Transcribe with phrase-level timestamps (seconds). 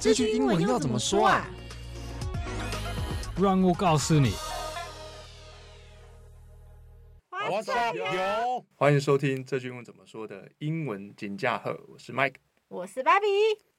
[0.00, 1.44] 这句英文要怎么说啊？
[3.36, 4.30] 让我告诉你。
[7.30, 8.64] What's up, yo？
[8.76, 12.34] 欢迎收听这句英文怎么说的英文金驾鹤，我是 Mike，
[12.68, 13.26] 我是芭比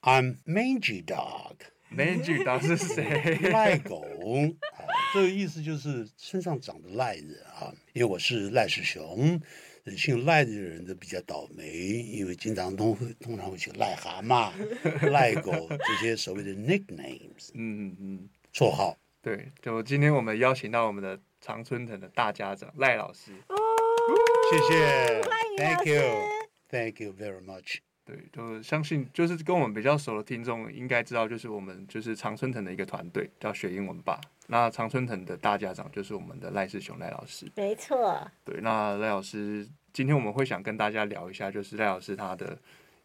[0.02, 1.54] ，I'm Mangy Dog。
[1.90, 3.38] Mangy Dog 是谁？
[3.50, 4.84] 赖狗啊，
[5.14, 7.72] 这个意思就是身上长的赖子啊。
[7.94, 9.40] 因为我是赖世雄，
[9.96, 14.52] 姓赖的人都比较倒霉，因为经常都会通常会去癞蛤蟆、
[15.10, 18.96] 赖狗这些所谓的 nicknames，嗯嗯嗯，绰号。
[19.22, 23.32] 对，就今天我们邀请到我们的常春藤的大家长赖老师。
[24.50, 25.20] 谢谢
[25.58, 27.80] ，Thank you，Thank you very much。
[28.10, 34.20] 对，就相信就是跟我们比较熟的听众应该知道，就是我们就是常春藤的一个团队叫学英文吧。
[34.48, 37.46] 那常春藤的大家长就是我们的赖世雄赖老师。
[37.54, 38.20] 没错。
[38.44, 42.58] 对，那赖老师今天我们会想跟大家聊一下，就是赖老师他的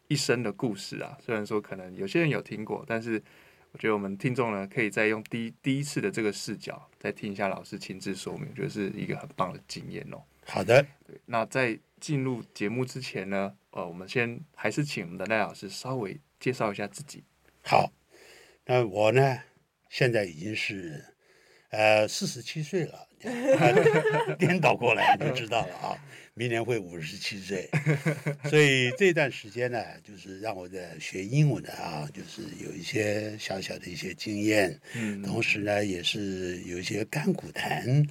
[0.08, 1.16] 一生的故事啊。
[1.20, 3.22] 虽然说可能有些人有听过，但是
[3.70, 10.20] 我觉得我们听众呢可以再用第一第一次的这个视角再听一下老师亲自说明，就是一个很棒的经验哦。
[10.48, 10.86] 好的，
[11.26, 17.24] 那在进入节目之前呢，呃，我们先还是请我们的赖老师稍微介绍一下自己。
[17.62, 17.92] 好，
[18.64, 19.40] 那我呢，
[19.90, 21.04] 现在已经是
[21.70, 23.08] 呃四十七岁了，
[24.38, 25.98] 颠倒过来你就知道了啊，
[26.34, 27.68] 明年会五十七岁，
[28.44, 38.06] 所以这段时间呢，就是让我在学英文的啊，就是有一些小小的一些经验，嗯，同时呢，也是有一些甘苦谈。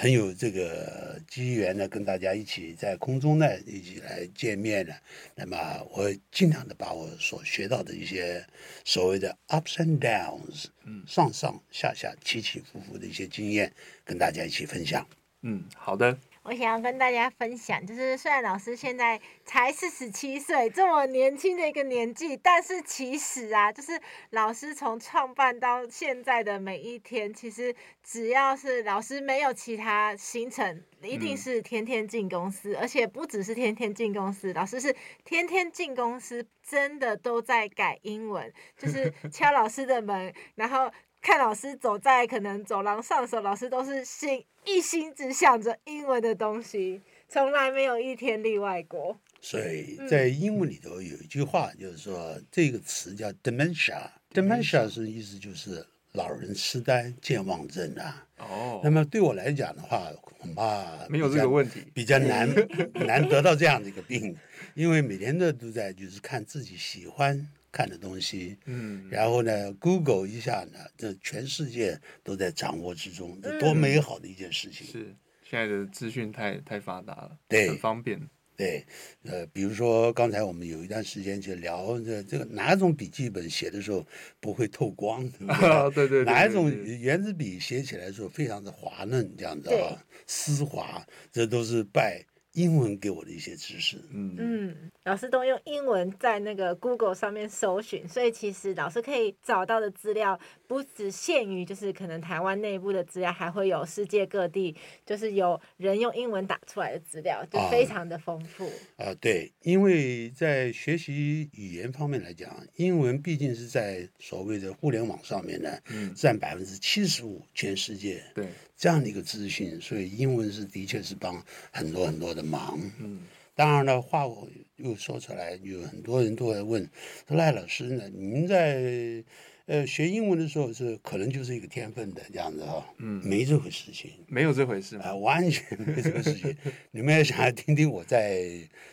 [0.00, 4.94] 很有这个机缘呢，跟大家一起在空中呢一起来见面了。
[5.34, 8.46] 那么我尽量的把我所学到的一些
[8.84, 13.72] 所谓的 ups and downs，嗯，上上下下起起伏伏的一些经验，
[14.04, 15.04] 跟大家一起分享。
[15.42, 16.16] 嗯，好的。
[16.48, 40.90] 我想要跟大家分享，就是虽然老师现在才四十七岁，这么年轻的一个年纪，但是其实啊，就是老师从创办到现在的每一天，其实只要是老师没有其他行程，一定是天天进公司，嗯、而且不只是天天进公司，老师是天天进公司，真的都在改英文，就是敲老师的门，然后。
[41.20, 49.18] 看老师走在可能走廊上的时候，老师都是心一心只想着英文的东西，从来没有一天例外过。
[49.40, 58.26] 所以在英文里头有一句话，就是说这个词叫 dementia，dementia 是意思就是老人痴呆、健忘症啊。
[58.38, 58.80] 哦。
[58.82, 62.48] 那么对我来讲的话，恐怕没有这个问题，比较难
[63.06, 64.36] 难得到这样的一个病，
[64.74, 67.48] 因为每天的都在就是看自己喜欢。
[67.70, 74.86] 看的东西，嗯，然后呢，Google 一下呢，这全世界都在掌握之中，这多美好的一件事情！
[74.86, 75.16] 是
[75.48, 78.20] 现在的资讯太太发达了，对，很方便。
[78.56, 78.84] 对，
[79.22, 84.04] 呃，比如说刚才我们有一段时间就聊这这个哪种笔记本写的时候
[84.40, 85.90] 不会透光，对不对？
[85.94, 92.24] 对对对，哪一种原子笔写起来的时候非常的滑嫩，这样子啊，丝滑，这都是拜。
[92.58, 100.36] 英文给我的一些知识，嗯嗯，老师都用英文在那个 Google 上面搜寻，所以其实老师可以找到的资料
[100.66, 104.74] 不只限于就是可能台湾内部的资料，还会有世界各地
[105.06, 108.66] 就是有人用英文打出来的资料，就非常的丰富。
[108.96, 118.48] 啊，啊，对，因为在学习语言方面来讲，英文毕竟是在所谓的互联网上面呢，嗯，占百分之七十五，全世界对。
[118.78, 122.78] 这样的一个资讯，所以英文是的确是帮很多很多的忙。
[123.00, 123.18] 嗯，
[123.56, 126.88] 当然了，话我又说出来，有很多人都会问
[127.26, 128.08] 说：“赖老师呢？
[128.08, 129.24] 您在
[129.68, 136.56] 呃学英文的时候是可能就是一个天分的这样子哈？”嗯，没这回事情，没有这回事啊，完全没这个事情。
[136.90, 138.48] 你们也想要听听我在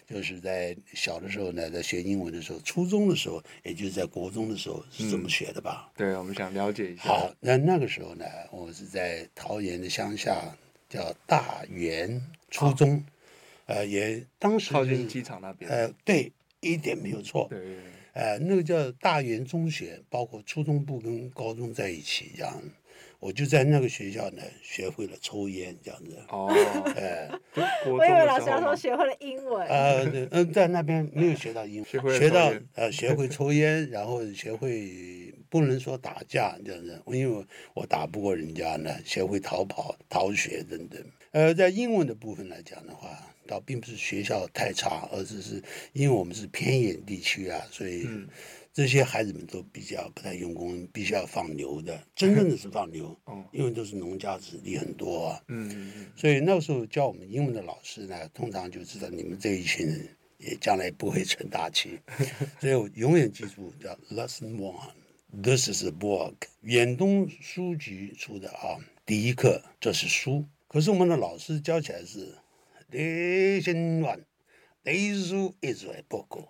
[0.05, 5.89] 就是在小的时候呢，在学英文的时候，初中的时候，也就是在国中的时候是怎么学的吧？
[5.95, 7.03] 嗯、对，我们想了解一下。
[7.03, 10.55] 好，那那个时候呢，我是在桃园的乡下，
[10.89, 12.21] 叫大园
[12.51, 13.03] 初中。
[13.67, 15.71] 呃，也当时靠近机场那边。
[15.71, 17.47] 呃，对，一点没有错。
[17.49, 17.83] 对，对，对。
[18.15, 22.61] 呃，那个叫大园中学，包括初中部跟高中在一起这样。
[23.19, 26.17] 我就在那个学校呢，学会了抽烟这样子。
[26.29, 26.47] 哦。
[26.95, 27.29] 哎，
[27.85, 29.67] 我以为老师要说学会了英文。
[29.67, 41.03] 呃，对，嗯，在那边没有学到英文，学会学到呃，学会抽烟，然后学会不能说打架这样子，因为我打不过人家呢，学会逃跑、逃学等等。
[41.31, 43.09] 呃，在英文的部分来讲的话。
[43.47, 45.63] 倒并不是学校太差，而是是
[45.93, 48.07] 因为我们是偏远地区啊，所以
[48.73, 53.17] 这些孩子们都比较不太用功，必须要放牛的，真正的是放牛，
[53.53, 61.99] 因为都是农家子弟很多啊，嗯，所以那个时候教我们英文的老师呢，通常就知道你们这一群人也将来不会成大器，
[62.59, 68.77] 所以我永远记住叫 lesson one，This is a book，远东书局出的啊。
[69.05, 70.43] 第一课，这是书。
[70.67, 72.35] 可是我们的老师教起来是
[72.89, 74.25] ，This one,
[74.83, 76.45] this is a book,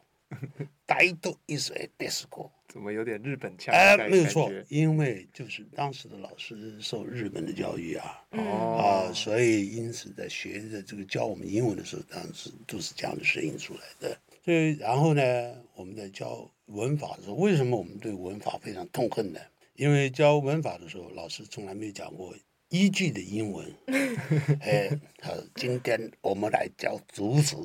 [0.87, 2.25] that is a disc。
[2.67, 3.73] 怎么有点日本腔？
[3.73, 14.19] 哎，没有错，因为就是当时的老师受日本的教育啊，哦、啊，所以因此在学的这个教我们英文的时候，当时都是这样的声音出来的。
[14.43, 19.39] 所以然后呢，我们在教文法的时候，为什么我们对文法非常痛恨呢？
[19.75, 22.35] 因为教文法的时候，老师从来没有讲过
[22.69, 23.73] 一句的英文。
[24.62, 24.89] 哎，
[25.21, 27.56] 好，今天我们来教主词，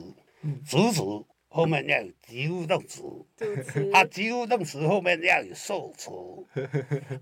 [0.67, 1.01] 主词
[1.49, 3.03] 后面要有及物动词，
[3.93, 6.11] 啊，及物动词后面要有受词，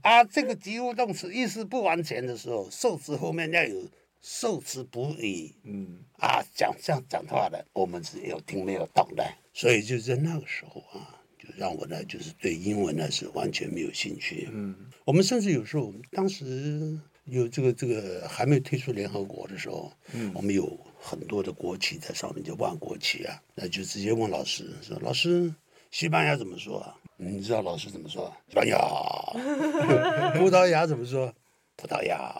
[0.02, 3.88] 啊，这个及物动词意思不完全的时候，受词后面要有。
[4.20, 6.00] 受词补语，嗯。
[6.14, 14.48] 啊，讲这样讲话的，我们是有听没有懂的，所以就在那个时候啊，就让我呢，就是对英文呢是完全没有兴趣。
[14.50, 16.98] 嗯，我们甚至有时候，我们当时
[17.30, 25.54] 有这个这个还没有退出联合国的时候，嗯，我们有很多的国旗在上面，就万国旗啊，那就直接问老师说：“老师，
[25.90, 28.32] 西班牙怎么说啊？”你知道老师怎么说？
[28.48, 28.78] 西班牙。
[30.38, 31.34] 葡萄牙怎么说？
[31.76, 32.32] 葡萄牙。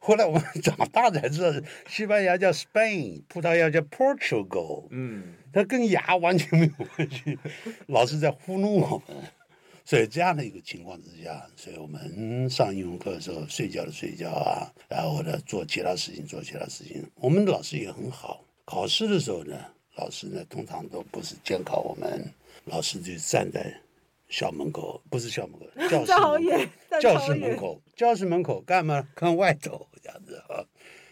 [0.00, 4.86] 后来我们长大才知道，西班牙叫 Spain，葡萄牙叫 Portugal。
[4.90, 7.38] 嗯，它跟牙完全没有关系。
[7.86, 9.16] 老师在糊弄我们，
[9.88, 17.02] 所以这样的一个情况之下，所以我们上英文课的时候睡觉的睡觉啊，然后呢做其他事情做其他事情。
[17.14, 19.58] 我们的老师也很好，考试的时候呢，
[19.96, 22.30] 老师呢通常都不是监考我们，
[22.66, 23.74] 老师就站在。
[24.30, 25.58] 校门口不是校门
[25.88, 26.36] 口， 教室门
[26.68, 29.08] 口，教室门口，教室门口干嘛？
[29.14, 30.27] 看外头这样子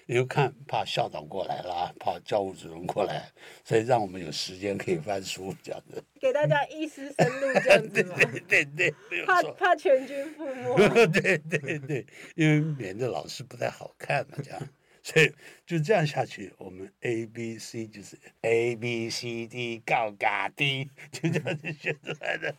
[0.07, 3.31] 又看怕校长过来了，怕教务主任过来，
[3.65, 8.17] 所以让我们有时间可以翻书这样子，给大家一丝生路这样子吗？
[8.17, 11.07] 对对对，没有错，怕怕全军覆没。
[11.09, 14.61] 对对对，因为免得老师不太好看嘛，这样。
[15.03, 15.33] 所以
[15.65, 22.53] 就这样下去，我们 A B C 就是 A B C D 高嘎 D， 就这样子学出来的。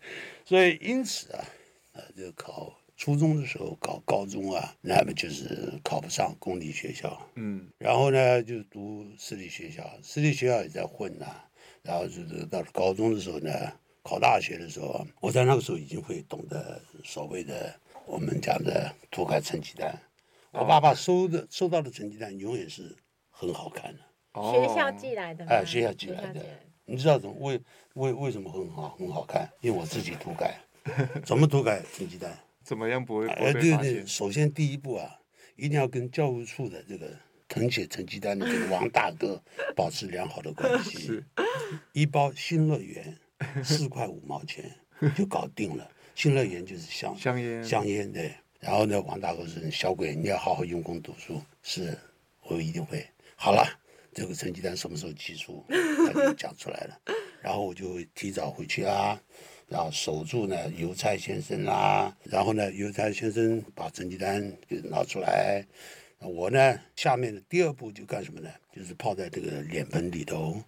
[0.46, 1.44] 所以因此啊，
[1.94, 7.18] 啊，就考初中的时候，考高中啊，那么就是考不上公立学校。
[7.36, 7.70] 嗯。
[7.78, 11.46] 然后呢，就读私立学校，私立学校也在混呐、啊。
[11.84, 13.52] 然后就是到了高中的时候呢，
[14.04, 17.74] 考大学的时候，我在那个时候已经会懂得所谓的
[18.06, 19.98] 我们讲的涂改成绩单。
[20.52, 22.96] 我爸爸收的收到的成绩单永远是
[23.30, 24.02] 很好看的，
[24.52, 25.46] 学校寄来的。
[25.46, 26.44] 哎，学校寄来的。
[26.86, 27.62] 你知道怎么为
[27.94, 29.48] 为为什么很好很好看？
[29.62, 30.58] 因为我自己涂改。
[31.24, 32.36] 怎么涂改成绩单？
[32.68, 33.28] 怎么样不会？
[33.30, 35.22] 哎，对对，首先第一步啊，
[35.56, 37.10] 一定要跟教务处的这个
[37.48, 39.42] 誊写成绩单的这个王大哥
[39.74, 40.98] 保持良好的关系。
[41.00, 41.24] 是。
[41.94, 43.18] 一包新乐园
[43.64, 44.70] 四块五毛钱
[45.16, 45.90] 就搞定了。
[46.14, 48.34] 新乐园就是香香烟香烟对。
[48.60, 51.98] 然后呢，王大哥说：“小鬼，你要好好用功读书。”是，
[52.42, 53.08] 我一定会。
[53.38, 53.66] 好了，
[54.14, 55.64] 这个成绩单什么时候寄出？
[55.70, 57.00] 他就讲出来了。
[57.42, 59.18] 然后我就会提早回去啊，
[59.68, 62.16] 然后守住呢邮差先生啊。
[62.24, 65.66] 然后呢，邮差先生把成绩单给拿出来。
[66.20, 68.50] 我呢，下面的第二步就干什么呢？
[68.74, 70.62] 就是泡在这个脸盆里头，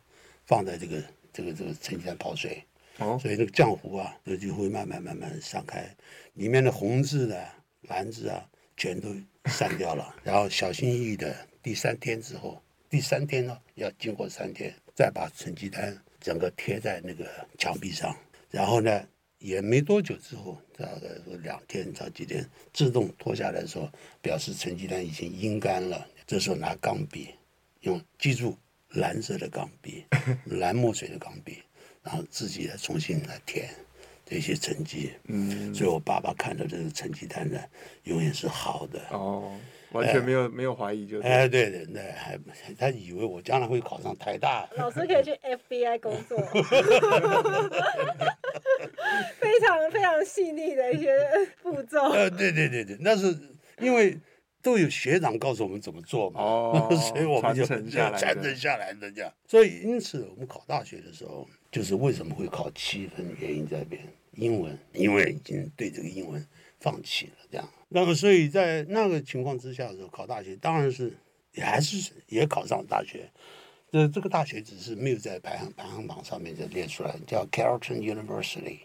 [0.45, 1.03] 放在这个
[1.33, 2.63] 这个这个成绩单泡水。
[2.97, 3.17] 哦。
[3.21, 5.89] 所以那个浆糊啊，就就会慢慢慢慢散开，
[6.33, 7.35] 里面的红字呢。
[7.83, 9.15] 蓝字啊，全都
[9.45, 10.13] 散掉了。
[10.21, 17.25] 然后小心翼翼的，第三天之后，第三天呢，要经过三天，再把成绩单整个贴在那个
[17.57, 18.13] 墙壁上。
[18.49, 23.89] 然后呢，也没多久之后，大概说两天到几天，自动脱下来的时候，
[24.21, 26.07] 表示成绩单已经阴干了。
[26.25, 27.29] 这时候拿钢笔，
[27.81, 28.57] 用记住
[28.89, 30.06] 蓝色的钢笔，
[30.45, 31.63] 蓝墨水的钢笔，
[32.03, 33.69] 然后自己来重新来填。
[34.31, 37.59] 这些成绩，嗯，所以我爸爸看到这个成绩单呢，
[38.03, 39.01] 永远是好的。
[39.09, 39.59] 哦，
[39.91, 42.37] 完全没有、呃、没有怀疑就，是哎，对对对，还
[42.77, 44.67] 他以为我将来会考上台大。
[44.75, 46.37] 老师可以去 FBI 工作，
[49.39, 51.17] 非常非常细腻的一些
[51.61, 52.09] 步骤。
[52.09, 53.35] 呃，对对对对，那是
[53.79, 54.17] 因为
[54.61, 59.33] 都有学长告诉我们怎么做嘛，哦， 所以我们就传承下来，传承下来的这样。
[59.47, 64.01] 所以因此我们考大学的时候，就是为什么会考七分，原因在这边。
[64.35, 66.45] 英文，因为已经对这个英文
[66.80, 67.69] 放弃了，这样。
[67.90, 71.18] 那么，所以在那个情况之下的时候，考大学当然是
[71.54, 73.30] 也还是也考上大学。
[73.92, 78.81] 这这个大学只是没有在排行排行榜上面就列出来，叫 Carleton University，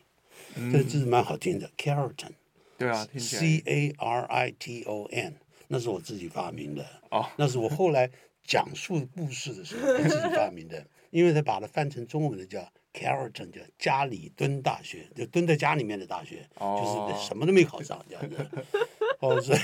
[0.56, 2.32] 嗯、这字蛮好听的，Carleton。
[2.78, 5.36] 对啊，C A R I T O N，
[5.68, 6.84] 那是我自己发明的。
[7.10, 8.10] 哦，那是我后来
[8.42, 18.36] 讲述故事的时候我自己发明的，因为他把它翻成中文的叫 Carleton 叫家里蹲大学，就蹲在家里面的大学，哦、就是什么都没考上这样子。
[19.20, 19.58] 哦，所以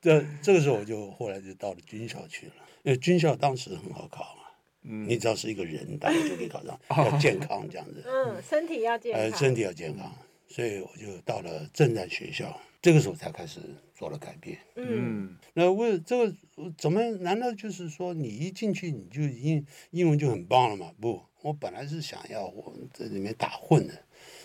[0.00, 2.52] 这这个时候我就后来就到了军校去了，
[2.84, 4.42] 因为军校当时很好考嘛，
[4.82, 10.14] 嗯，你只要是一个人，大概就可以考上，要健康这样子， 嗯，身体要健康，呃，身体要健康，
[10.46, 13.60] 所以我就到了正战学校，这个时候才开始
[13.94, 16.34] 做了改变，嗯，那为这个
[16.76, 17.00] 怎么？
[17.18, 20.92] 难道就是说你一进去你就英英文就很棒了吗？
[21.00, 23.94] 不，我本来是想要我在里面打混的，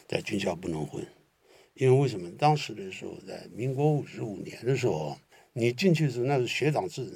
[0.07, 1.05] 在军校不能混。
[1.75, 2.29] 因为为什么？
[2.37, 5.17] 当时的时候，在民国五十五年的时候，
[5.53, 7.11] 你进去的时候那是学长制，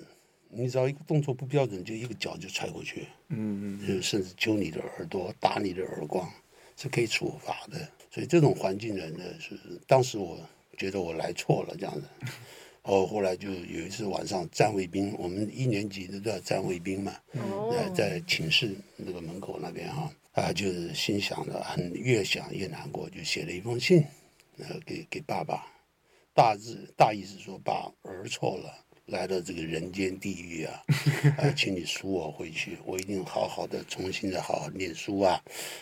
[0.49, 6.27] 你只要一个动作不标准，就一个脚就踹过去，嗯嗯，就甚至揪你的耳朵、打你的耳光，
[6.75, 7.87] 是可以处罚的。
[8.09, 9.55] 所以这种环境人呢，是
[9.85, 10.39] 当时我
[10.75, 12.07] 觉得我来错了这样子。
[12.87, 17.13] 哦，后来就有一次晚上站卫兵，我们一年级的都要站卫兵嘛，
[17.71, 24.03] 在在寝室那个门口那边哈，啊，就是心想的很越想越难过，就写了一封信。
[24.59, 25.67] 呃，给给爸爸，
[26.33, 28.73] 大致大意是说，爸儿错了，
[29.05, 30.81] 来到这个人间地狱啊，
[31.37, 35.39] 呃， 请你赎我回去，我一定好好的重新的好好念书啊，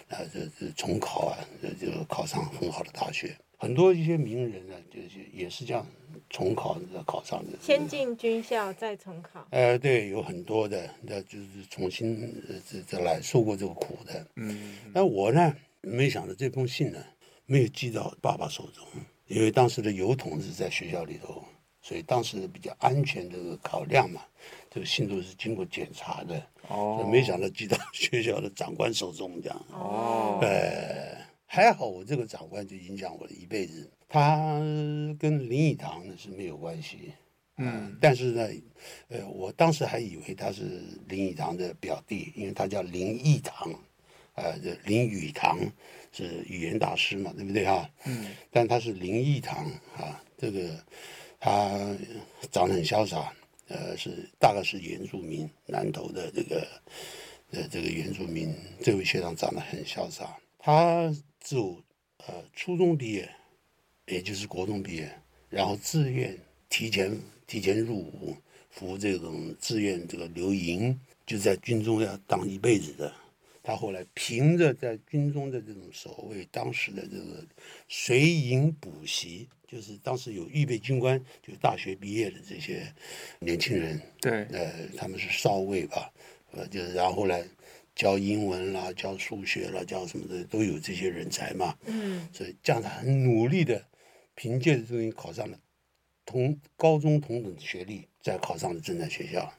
[0.10, 3.34] 啊，这这重考啊，这就考上很好的大学。
[3.58, 5.88] 很多一些名人呢，就是也是这样
[6.30, 7.58] 重考考上的。
[7.62, 9.46] 先进军校再重考。
[9.52, 14.28] 呃，对，有很多的，那就是重新这这来受过这个苦的。
[14.36, 17.00] 嗯，那我呢，没想到这封信呢。
[17.48, 18.84] 没有寄到爸爸手中，
[19.28, 21.46] 因为当时的邮筒是在学校里头，
[21.80, 24.22] 所以当时比较安全的考量嘛，
[24.72, 26.42] 这个信都是经过检查的。
[26.70, 29.66] 哦，没想到寄到 学校的长官手中这样。
[29.72, 31.16] 哦，呃，
[31.46, 33.90] 还好我这个长官就影响我的一辈子。
[34.08, 34.60] 他
[35.20, 37.12] 跟林语堂呢是没有关系，
[37.58, 38.48] 嗯、呃，但是呢，
[39.10, 43.74] 呃，我当时还以为他是林语堂的表弟，因为他叫林义堂。
[44.36, 44.54] 呃，
[44.86, 45.58] 林语堂
[46.12, 47.90] 是语言大师嘛，对不对哈？
[48.06, 48.36] 嗯。
[48.52, 50.78] 但他是林义堂啊，这个
[51.40, 51.96] 他
[52.52, 53.34] 长得很潇洒，
[53.70, 56.68] 呃，是大概是原住民南投的这个
[57.52, 60.38] 呃这个原住民，这位学长长得很潇洒。
[60.66, 61.80] 他就
[62.26, 63.30] 呃初中毕业，
[64.08, 65.16] 也就是国中毕业，
[65.48, 66.36] 然后自愿
[66.70, 68.36] 提前提前入伍，
[68.72, 73.14] 服这种志愿这个留营，就在军中要当一辈子的。
[73.62, 77.46] 他后来凭着在军中的这种所谓，当时的这个
[77.88, 82.92] 随营补习，就是当时有预备军官，就是大学毕业的这些
[83.38, 86.12] 年轻人，对，呃，他们是少尉吧，
[86.54, 87.46] 呃，就是然后来
[87.96, 93.84] 教英文啦，教数学啦，教什么的都有这些人才嘛，嗯，所以这样他很努力的，
[94.36, 95.58] 凭借着这东西考上了
[96.26, 99.50] 同高中同等学历，再考上了正在学校，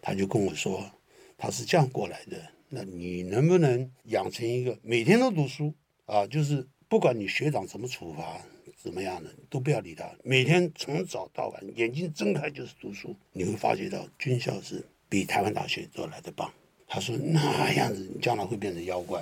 [0.00, 0.88] 他就跟我说，
[1.36, 2.40] 他是这样过来的。
[2.68, 5.74] 那你能不能养成一个每天都读书
[6.06, 6.26] 啊？
[6.26, 8.40] 就是不管你学长怎么处罚，
[8.76, 10.10] 怎么样的，都不要理他。
[10.22, 13.14] 每天从早到晚，眼睛睁开就是读书。
[13.32, 16.50] 你会发觉到军校是比台湾大学都来的棒。
[16.92, 19.18] 他说那样子，你将来会变成妖怪。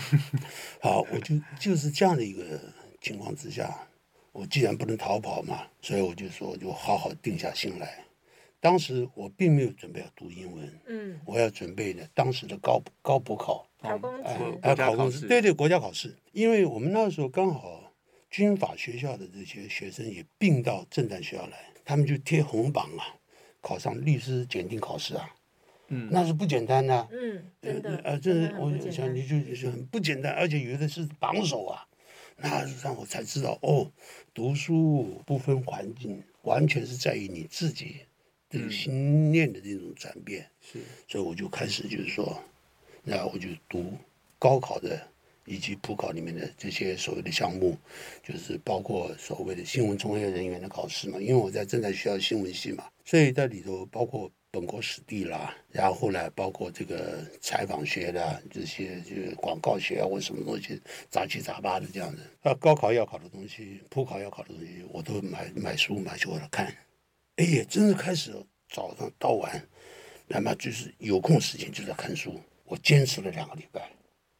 [0.82, 2.60] 好，我就就是这样的一个
[3.00, 3.74] 情况之下，
[4.32, 8.04] 我既然不能逃跑嘛，所以我就说，就好好定下心来。
[8.60, 16.14] 当时我并没有准备要读英文，嗯，我要准备的当时的高高补考，考公考公职，对对，国家考试。
[16.32, 17.94] 因为我们那时候刚好
[18.28, 23.16] 军法学校的这些学生也并到政战学校来，他们就贴红榜啊，
[23.62, 25.34] 考上律师检定考试啊，
[25.90, 31.86] 嗯，那是不简单的，嗯，真的，呃，这我想你就就是很不简单，而且有的是榜首啊，
[32.38, 33.92] 那让我才知道哦，
[34.32, 37.96] 读书不分环境，完全是在于你自己。
[38.52, 42.36] 这个心念的这种转变，是，所以我就开始就是说，
[43.04, 43.92] 那我就读
[44.40, 45.00] 高考的
[45.44, 47.78] 以及普考里面的这些所谓的项目，
[48.24, 51.20] 就是包括所谓的新闻从业人员的考试嘛。
[51.20, 62.22] 因为我在正在学校新闻系嘛，所以在里头包括本国史地啦，然后后来包括这个采访学的这些，就是广告学啊或什么东西杂七杂八的这样子。
[62.42, 66.66] 啊，高考要考的东西，普考要考的东西，我都买买书买去我来看。
[67.36, 68.32] 哎呀，真是开始
[68.68, 69.66] 早上到晚，
[70.26, 72.40] 那么就是有空时间就在看书。
[72.64, 73.90] 我坚持了两个礼拜，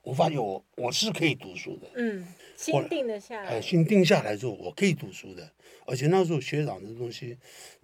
[0.02, 1.88] 我发现我我是可以读书的。
[1.94, 2.26] 嗯，
[2.56, 3.50] 心定了下来。
[3.50, 5.50] 哎，心定下来之后，我可以读书的。
[5.86, 7.36] 而且那时候学长的东西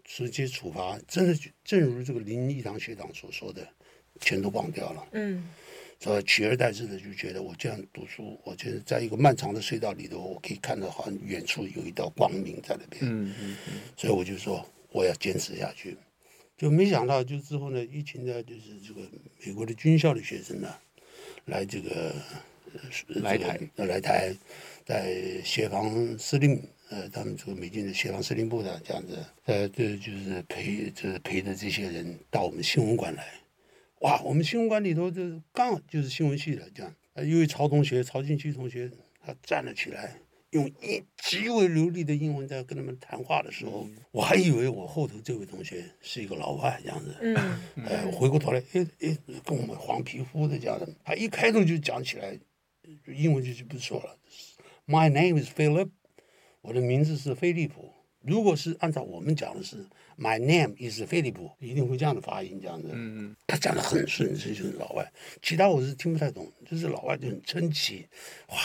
[0.06, 3.68] 直接处罚，真的就正如这个林义堂学长所说的，
[4.20, 5.06] 全都忘掉了。
[5.12, 5.46] 嗯，
[6.00, 13.02] 所以取而代之的就觉得我这样读书，我觉得在一个漫长的隧道里头，我可以看到好像远处有一道光明在那边。
[13.02, 13.80] 嗯嗯嗯。
[13.96, 14.66] 所以我就说。
[14.92, 15.94] 我要坚持下去，
[16.56, 19.02] 就没想到，就之后呢，一群的就是这个
[19.44, 20.74] 美国的军校的学生呢，
[21.44, 22.14] 来这个
[23.08, 24.34] 来台，呃，来台，
[24.86, 33.26] 在协防司令，呃，他们这个美军的协防司令部的这样子，呃，这就是陪，就是陪着这些人到我们新闻馆来。
[34.00, 38.90] 哇，我们新闻馆里头就刚好就是新闻系的这样，呃，一位曹同学，曹进区同学，
[39.24, 40.20] 他站了起来。
[40.50, 47.14] 用一极为流利的英文在跟他们谈话的时候，我还以为我后头这位同学是一个老外这样子。
[47.20, 47.36] 嗯，
[47.84, 52.38] 哎，我回过头来，哎哎，跟我们黄皮肤的这样的，他一开头就讲起来，
[53.06, 54.16] 英文就就不说了。
[54.86, 55.90] My name is Philip，
[56.66, 57.92] 我的名字是菲利普。
[58.22, 59.76] 如果是按照我们讲的是
[60.18, 62.88] My name is 菲利普，一定会这样的发音，这样子。
[62.92, 63.36] 嗯。
[63.46, 65.12] 他讲的很顺，这就是老外。
[65.40, 68.04] 其他我是听不太懂，就是老外就很称奇，
[68.48, 68.56] 哇，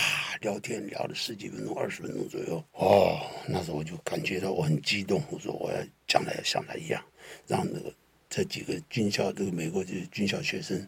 [0.41, 2.63] 聊天聊了十几分钟、二十分钟左右。
[2.72, 5.77] 哦，那时候我就感觉到我很激动，我说我要
[6.08, 7.03] 将来像他一样，
[7.46, 7.93] 让那个
[8.27, 10.88] 这几个军校，这个美国的军校学生，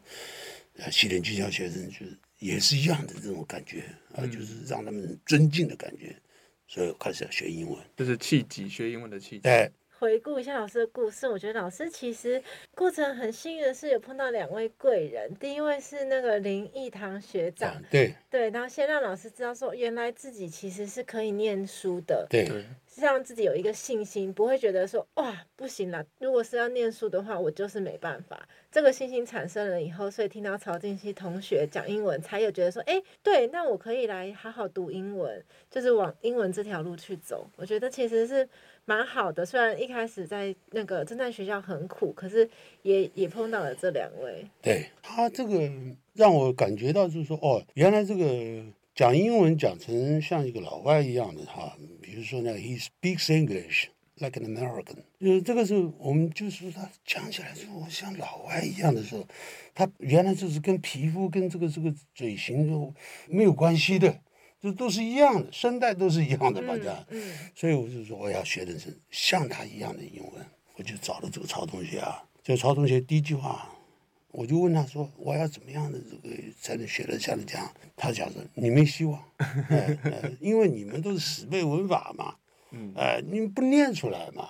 [0.78, 3.84] 呃，西点军校学生，就是也是一样的这种感觉
[4.16, 6.16] 啊，就是让他们尊敬的感觉。
[6.74, 9.42] 所以我开始要学英文，这是契机，学英文的契机。
[9.44, 12.42] 对，回顾一下老师的故事，我觉得老师其实
[12.74, 18.16] 过程很幸运的是有碰到两位贵人，第一位是那个林义堂学长，对。
[18.28, 22.50] 对，然后先让老师知道说，原来自己其实是可以念书的，对。
[22.98, 26.06] 让自己有一个信心，不会觉得说哇不行了。
[26.20, 28.48] 如果是要念书的话，我就是没办法。
[28.72, 37.48] 这个信心产生了以后，所以听到曹静熙同学讲英文，才有觉得说，哎，对，那我可以来好好读英文，就是往英文这条路去走。
[37.56, 38.48] 我觉得其实是
[38.86, 39.46] 蛮好的。
[39.46, 42.50] 虽然一开始在那个侦探学校很苦，可是
[42.82, 44.44] 也也碰到了这两位。
[44.62, 45.70] 对，他这个
[46.14, 48.26] 让我感觉到就是说，哦，原来这个
[48.96, 51.78] 讲英文讲成像一个老外一样的哈。
[52.02, 54.98] 比如说呢，He speaks English like an American。
[55.20, 59.28] 就是这个时候，我们就是他讲起来说，我像老外一样的时候，
[59.74, 62.94] 他原来就是跟皮肤跟这个这个嘴型就
[63.28, 64.22] 没有关系的，
[64.62, 67.06] 这都是一样的，声带都是一样的嘛，这样。
[67.10, 67.34] 嗯。
[67.56, 70.46] 所以我就说，我要学的是像他一样的英文。
[70.76, 73.70] 我就找了这个曹同学啊，这个曹同学第一句话，
[74.34, 77.72] 我就问他说，我要怎么样的这个才能学得像你这样？
[77.96, 79.24] 他讲说，你没希望。
[79.70, 82.36] 呃 呃，因为你们都是死背文法嘛，
[82.72, 84.50] 嗯，呃，你们不念出来嘛。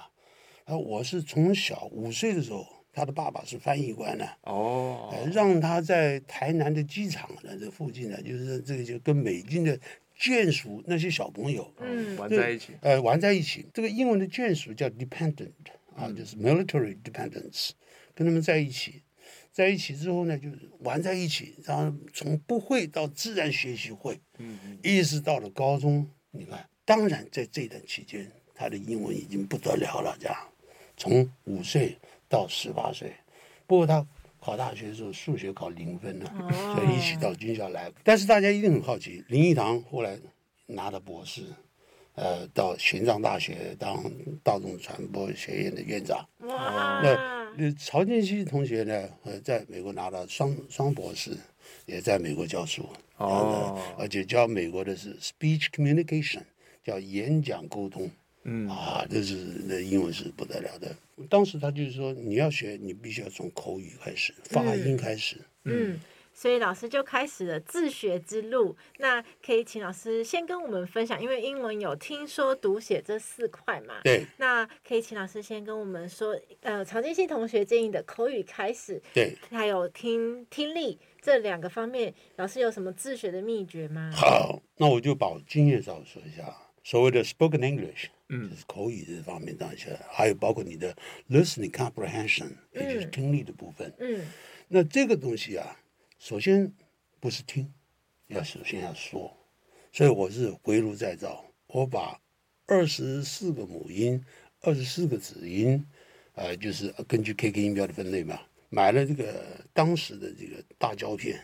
[0.63, 9.77] 啊，我是从小五岁的时候，他的爸爸是翻译官呢，哦，呃，让他在台南的机场的这附近呢，就是这个就跟美军的
[10.17, 13.67] 眷属那些小朋友，嗯，玩在一起，呃，玩在一起。
[13.73, 15.51] 这个英文的眷属叫 dependent
[15.93, 17.71] 啊，就是 military dependents，
[18.15, 19.01] 跟他们在一起。
[19.53, 30.35] 在一起之后呢，就是玩在一起，然后从不会到自然学习会，嗯，一直到了高中，你看，当然在这段期间，他的英文已经不得了了，这样，
[30.97, 31.95] 从五岁
[32.27, 33.13] 到十八岁，
[33.67, 34.03] 不过他
[34.39, 36.33] 考大学的时候数学考零分了，
[36.73, 37.91] 所以一起到军校来。
[38.03, 40.19] 但是大家一定很好奇，林义堂后来
[40.65, 41.43] 拿了博士，
[42.15, 44.03] 呃，到玄奘大学当
[44.41, 47.42] 大众传播学院的院长，哇，那。
[47.77, 51.31] 曹建熙同学呢，呃，在美国拿了双双博士，
[51.85, 52.87] 也在美国教书，
[53.17, 56.41] 哦，而且教美国的是 speech communication，
[56.83, 58.09] 叫演讲沟通，
[58.43, 59.35] 嗯，啊，这是
[59.67, 60.95] 那英文是不得了的。
[61.29, 65.93] 当时他就是说，你要学，你必须要从口语开始，发音开始，嗯。
[65.93, 65.99] 嗯
[66.33, 68.75] 所以老师就开始了自学之路。
[68.97, 74.01] 那可以请老师先跟我们分享，因为英文有听说读写这四块嘛。
[74.03, 74.25] 对。
[74.37, 84.11] 那可以请老师先跟我们说，呃，曹金熙同学建议的口语开始，对，还有听听力这两个方面，老师有什么自学的秘诀吗？
[84.13, 86.55] 好，那我就把我经验上说一下。
[86.83, 90.93] 所谓的 spoken English，嗯，就是口语这方面当然，还有包括你的
[91.29, 93.93] listening comprehension，也就是听力的部分。
[93.99, 94.25] 嗯。
[94.67, 95.79] 那这个东西啊。
[96.23, 96.71] 首先
[97.19, 97.69] 不是听，
[98.27, 99.35] 要首先要说，
[99.91, 102.17] 所以我是回炉再造，我把
[102.65, 104.23] 二十四个母音、
[104.61, 105.85] 二十四个子音，
[106.35, 111.43] 呃，就是根据 KK 音标的分类嘛，买了这个当时的这个大胶片，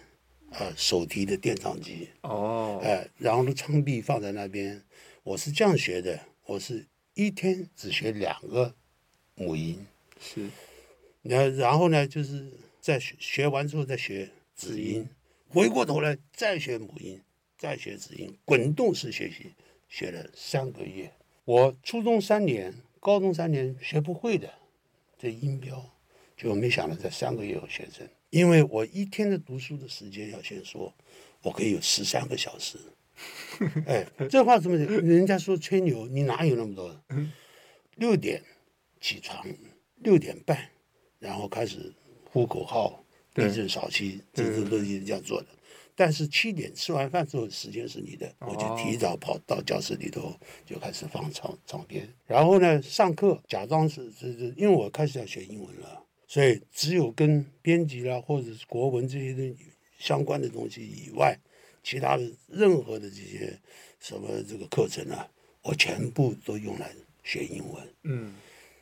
[0.51, 4.81] 呃，手提的电唱机，哦，哎、呃，然后呢，唱臂放在那边，
[5.23, 8.73] 我是这样学的，我是一天只学两个
[9.35, 9.85] 母音，
[10.21, 10.49] 是，
[11.21, 14.29] 然然后呢，就是在学学完之后再学。
[14.59, 15.07] 子音，
[15.47, 17.21] 回过头来再学母音，
[17.57, 19.53] 再学子音，滚动式学习，
[19.87, 21.09] 学了三个月。
[21.45, 24.53] 我初中三年，高中三年学不会的
[25.17, 25.81] 这音标，
[26.35, 28.05] 就没想到在三个月我学成。
[28.31, 30.93] 因为我一天的读书的时间要先说，
[31.41, 32.77] 我可以有十三个小时。
[33.87, 34.75] 哎，这话怎么？
[34.75, 37.01] 人家说吹牛，你哪有那么多？
[37.95, 38.43] 六点
[38.99, 39.41] 起床，
[39.95, 40.69] 六点半，
[41.17, 41.93] 然后开始
[42.25, 43.05] 呼口号。
[43.35, 45.47] 立正、扫气，这这都是这样做的。
[45.95, 50.33] 但是七点吃完饭之后时间是你的，我就提早跑到教室里头
[50.65, 59.53] 就开始放长长篇，然后呢上课假装是是是，因为我开始要学英文了，所以只有跟编辑啦或者是国文这些的
[59.97, 61.37] 相关的东西以外，
[61.83, 63.59] 其他的任何的这些
[63.99, 65.29] 什么这个课程啊，
[65.63, 67.93] 我全部都用来学英文。
[68.03, 68.33] 嗯，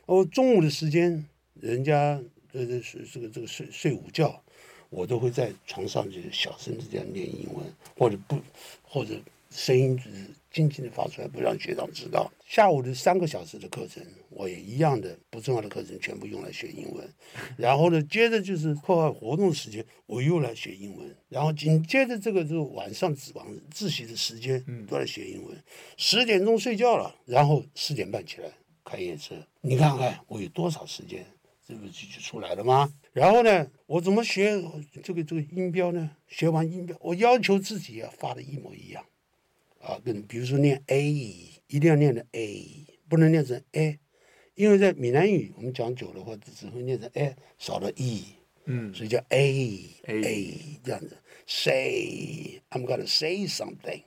[0.06, 4.42] 哦，中午的时间，人家这这是这个这个睡睡午觉。
[4.90, 7.62] 我都会在床上就小声的这样念英文，
[7.94, 8.40] 或者不，
[8.82, 9.14] 或者
[9.50, 12.32] 声音只是静静的发出来，不让学长知道。
[12.46, 17.06] 下午的三个小时的课程，我也一样的不重要的课程全部用来学英文。
[17.58, 21.14] 然后呢，接着就是课外活动时间，我又来学英文。
[21.28, 25.54] 然后紧接着这个就晚上晚自习的时间，都在学英文。
[25.98, 28.50] 十点钟睡觉了，然后四点半起来
[28.82, 29.34] 开夜车。
[29.60, 31.26] 你看看我有多少时间？
[31.68, 32.90] 这不就就出来了吗？
[33.12, 34.58] 然后呢，我怎么学
[35.02, 36.16] 这个这个音标呢？
[36.26, 39.04] 学完音标，我要求自己要发的一模一样，
[39.78, 40.98] 啊，跟比如说念 a，
[41.66, 43.98] 一定要念的 a，不能念成 a，
[44.54, 48.24] 因为在闽南语我们讲久的话，只会念成 a，少了 e，
[48.64, 51.18] 嗯，所以叫 a a, a 这样子。
[51.46, 54.04] Say，I'm gonna say something，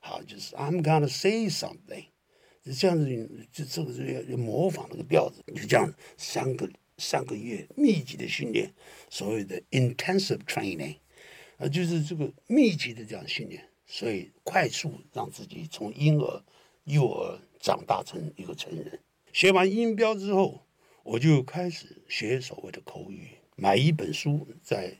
[0.00, 2.04] 好，就是 I'm gonna say something，
[2.78, 6.68] 这样子就这个是要要模仿那个调子，就这样三个。
[6.98, 8.74] 三个月密集的训练，
[9.08, 10.96] 所谓的 intensive training，
[11.56, 16.42] 啊，就是这个密集的这样训练，所以快速让自己从婴儿、
[16.84, 19.00] 幼儿长大成一个成人。
[19.32, 20.66] 学完音标之后，
[21.04, 23.28] 我就开始学所谓的口语。
[23.54, 24.96] 买一本书在，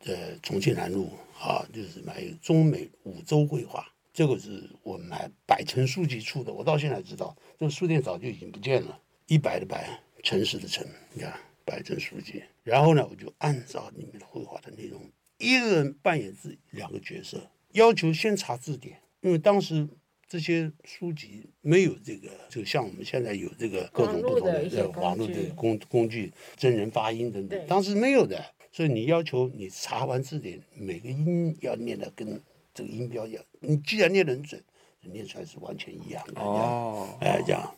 [0.00, 10.00] 在呃重庆南路啊，就是买中美五洲绘画，这个是我买百城书籍出的，我到现在知道这个书店早就已经不见了，一百的百。
[10.22, 12.42] 城市的城，你看，百正书籍。
[12.62, 19.88] 然后呢，我就按照里面的绘画的内容，一个人扮演自己两个角色，要求先查字典，因为当时
[20.28, 28.40] 这些书籍没有这个，就像我们现在有这个各种不同的这个网络的工工具，真人发音等等，当时没有的。
[28.70, 32.40] 所以你要求你查完字典，每个音要念的跟
[32.72, 33.44] 这个音标一样。
[33.60, 34.62] 你既然念得很准，
[35.02, 36.40] 念出来是完全一样的。
[36.40, 37.74] 哦，哎，这样。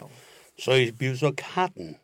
[0.56, 1.96] 所以，比如说 cotton。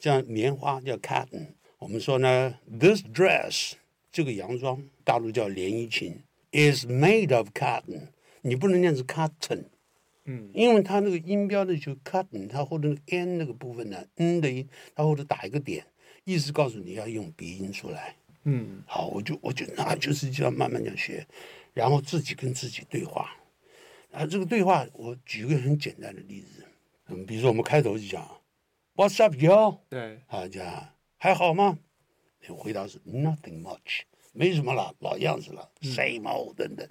[0.00, 3.72] 像棉花叫 cotton，我们说呢，this dress
[4.10, 6.18] 这个洋装，大陆叫连衣裙
[6.52, 8.08] ，is made of cotton。
[8.40, 9.64] 你不能念成 cotton，
[10.24, 15.84] 嗯，因为它那个音标的就 cotton，它或者 n 那个部分呢，n 的音，它后头打一个点，
[16.24, 21.26] 意思告诉你要用鼻音出来，嗯，好，我就我就那就是就要慢慢这样学，
[21.74, 23.36] 然后自己跟自己对话，
[24.12, 26.64] 啊，这个对话我举个很简单的例子，
[27.08, 28.26] 嗯，比如说我们开头就讲。
[28.99, 29.79] What's up, yo？
[29.89, 31.79] 对，啊，这样还好吗？
[32.47, 36.87] 回答是 Nothing much，没什么了，老样子了，same old 等等，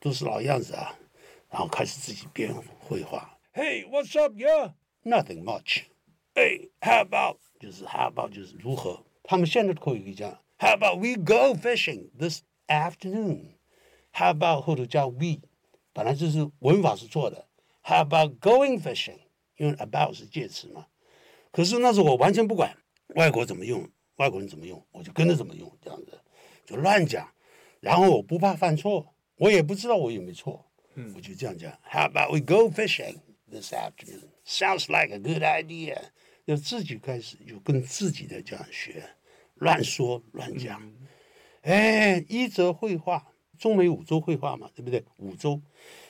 [0.00, 0.98] 都是老样子啊。
[1.50, 3.38] 然后开始自己编绘画。
[3.52, 7.38] Hey，what's up, yo？Nothing much。Hey，how about？
[7.60, 9.04] 就是 how about 就是如何？
[9.22, 15.40] 他们现在的口语讲 How about we go fishing this afternoon？How about 后头加 we，
[15.92, 17.48] 本来就是文法是错的。
[17.82, 19.18] How about going fishing？
[19.56, 20.86] 因为 about 是介词嘛。
[21.51, 22.75] 可是那时候我完全不管
[23.15, 26.19] 外国怎么用，外国人怎么用，我就跟着怎么用，这样子
[26.65, 27.27] 就乱讲。
[27.79, 31.71] 然后我不怕犯错，我也不知道我有没有错，嗯，我就这样讲。
[31.83, 34.29] How about we go fishing this afternoon?
[34.45, 35.97] Sounds like a good idea。
[36.45, 39.03] 就自己开始就跟自己的这样学，
[39.55, 40.91] 乱说乱讲。
[41.61, 45.05] 哎，一则绘画，中美五洲绘画嘛，对不对？
[45.17, 45.61] 五洲，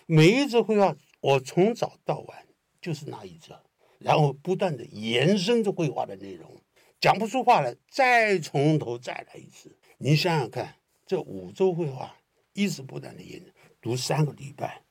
[0.06, 2.48] 每一则绘画，我从早到晚
[2.82, 3.62] 就是那一则。
[4.00, 6.50] 然后不断的延伸着绘画的内容，
[7.02, 9.78] 讲不出话来，再从头再来一次。
[9.98, 12.16] 你想想看，这五周绘画
[12.54, 13.44] 一直不断的延，
[13.82, 14.82] 读三个礼拜，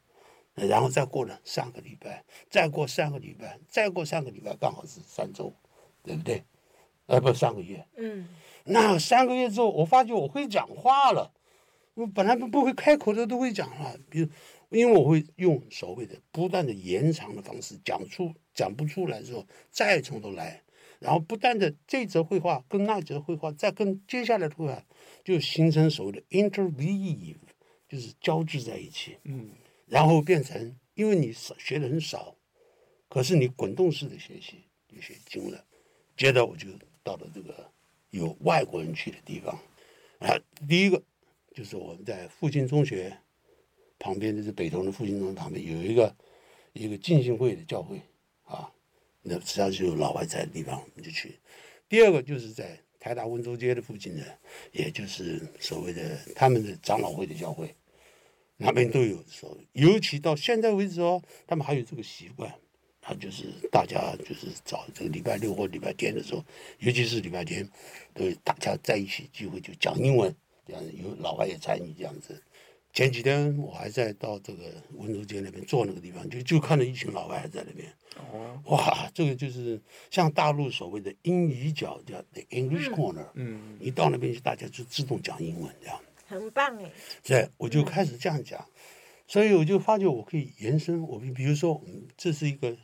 [0.54, 5.54] 然后再过了三个礼拜，再过三个礼拜，再过三个礼拜，刚好是三周，
[6.02, 6.44] 对不对？
[7.06, 7.82] 呃，不，三个月。
[7.96, 8.28] 嗯。
[8.64, 11.32] 那三个月之后，我发觉我会讲话了，
[11.94, 14.28] 我本来不不会开口的都会讲了，比如。
[14.70, 20.62] 因为我会用所谓的不断的延长的方式讲出讲不出来之后，再从头来，
[20.98, 24.84] 然后不断的这则绘画跟那则绘画再跟接下来的绘画，
[25.24, 27.36] 就形成所谓的 interweave，
[27.88, 29.16] 就是交织在一起。
[29.24, 29.52] 嗯，
[29.86, 32.36] 然后变成因为你学的很少，
[33.08, 35.64] 可是你滚动式的学习就学精了。
[36.14, 36.68] 接着我就
[37.02, 37.72] 到了这个
[38.10, 39.58] 有外国人去的地方，
[40.18, 40.36] 啊，
[40.68, 41.02] 第一个
[41.54, 43.16] 就是我们在复兴中学。
[43.98, 46.14] 旁边就是北投的复兴中旁边有一个
[46.72, 48.00] 一个浸信会的教会
[48.44, 48.70] 啊，
[49.22, 51.38] 那只要是有老外在的地方，我们就去。
[51.88, 54.38] 第二个就是在台大温州街的附近的，
[54.72, 57.74] 也就是所谓的他们的长老会的教会
[58.56, 62.52] 那边都有说，尤其到现在为止哦，他们还有这个习惯，
[63.00, 66.44] 他就是大家就是找这个礼拜六或礼拜天的时候，
[66.80, 67.68] 尤其是礼拜天，
[68.12, 70.34] 都大家在一起聚会就讲英文，
[70.66, 72.42] 这样有老外也参与这样子。
[72.98, 77.88] 前几天我还在到这个温州街那边坐那个地方，就就看到一群老外还在那边。
[78.16, 79.80] 哦，哇，这个就是
[80.10, 83.28] 像大陆所谓的英语角叫 The English Corner。
[83.34, 85.96] 嗯，一到那边去，大家就自动讲英文这样。
[86.26, 86.90] 很棒哎！
[87.22, 88.74] 对，我就开始这样讲，嗯、
[89.28, 91.00] 所以我就发觉我可以延伸。
[91.00, 91.80] 我比如说，
[92.16, 92.76] 这是一个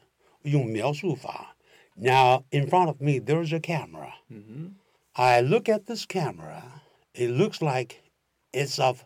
[0.42, 1.56] 用描述法。
[1.96, 4.12] Now in front of me there is a camera.
[4.28, 4.74] 嗯哼。
[5.14, 6.62] I look at this camera.
[7.14, 7.96] It looks like
[8.52, 9.00] it's of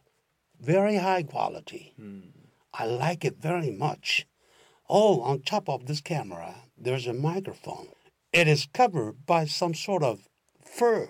[0.60, 1.94] very high quality.
[1.98, 2.32] 嗯。
[2.72, 4.26] I like it very much.
[4.90, 7.90] Oh, on top of this camera there's a microphone.
[8.32, 10.28] It is covered by some sort of
[10.64, 11.08] fur，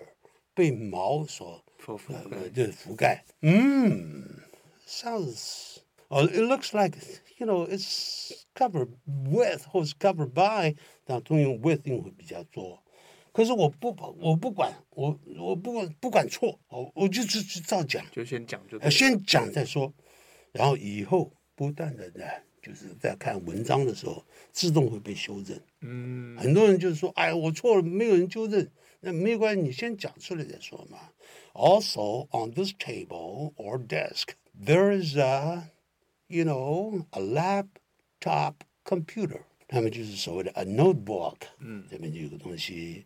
[0.53, 1.63] 被毛所。
[2.07, 3.25] 呃，就是覆盖。
[3.41, 4.41] 嗯，
[4.87, 12.81] sounds，哦，it looks like，you know，it's covered with or is covered by，但通用 with 用会比较多。
[13.38, 18.90] 可是我不，我不管，我我不管不管错，我我就就就照讲，就先讲就。
[18.90, 19.94] 先讲再说，
[20.50, 22.24] 然后以后不断的呢，
[22.60, 25.56] 就是在看文章的时候，自动会被修正。
[25.82, 30.98] 嗯，很多人就是说，哎，我错了，没有人纠正，那没关系，你先讲出来再说嘛。
[31.54, 35.70] Also, on this table or desk, there is a,
[36.26, 39.42] you know, a laptop computer.
[39.68, 41.36] 他们就是所谓的 a notebook。
[41.60, 43.04] 嗯，这边就有个东西。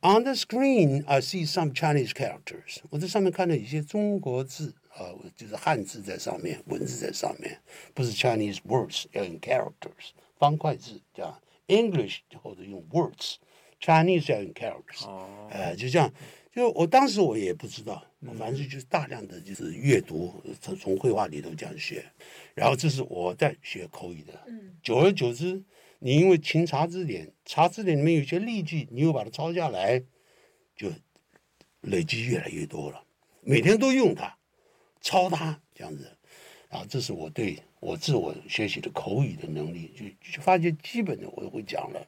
[0.00, 2.78] On the screen, I see some Chinese characters.
[2.88, 7.60] 我在上面看到一些中国字啊，就是汉字在上面，文字在上面，
[7.94, 11.40] 不是 Chinese words，要用 characters，方块字这样。
[11.66, 15.04] English 或者用 words，Chinese 要用 characters。
[15.04, 16.10] 哦，哎，就这样。
[16.52, 22.04] 就我当时我也不知道，我反正就是大量的就是阅读，从从绘画里头这样学，
[22.54, 24.32] 然后这是我在学口语的。
[24.82, 25.62] 久而久之，
[25.98, 30.02] 你因为勤查字典，查字典里面有些例句，你又把它抄下来，
[30.76, 30.92] 就
[31.80, 33.04] 累积越来越多了。
[33.40, 34.38] 每天都用它，
[35.00, 36.16] 抄它这样子，
[36.68, 42.06] 然后这是我对我自我学习的口语的能力，就就发现基本的我都会讲了。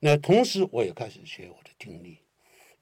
[0.00, 2.18] 那同时我也开始学我的听力。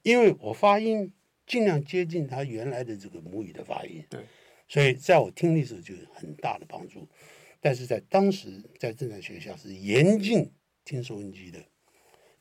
[0.01, 1.13] 因为我发音
[1.47, 4.19] 尽量接近他原来的这个母语的发音，对，
[4.67, 7.07] 所以在我听力的时候就有很大的帮助。
[7.63, 10.51] 但是在当时在正在学校是严禁
[10.83, 11.59] 听收音机的，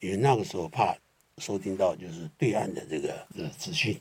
[0.01, 0.97] 因为那个时候怕
[1.39, 3.97] 收听到就是对岸的这个呃资讯。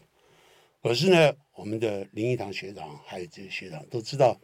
[0.81, 4.35] 可是呢，我们的林一堂学长还有这些学长都知道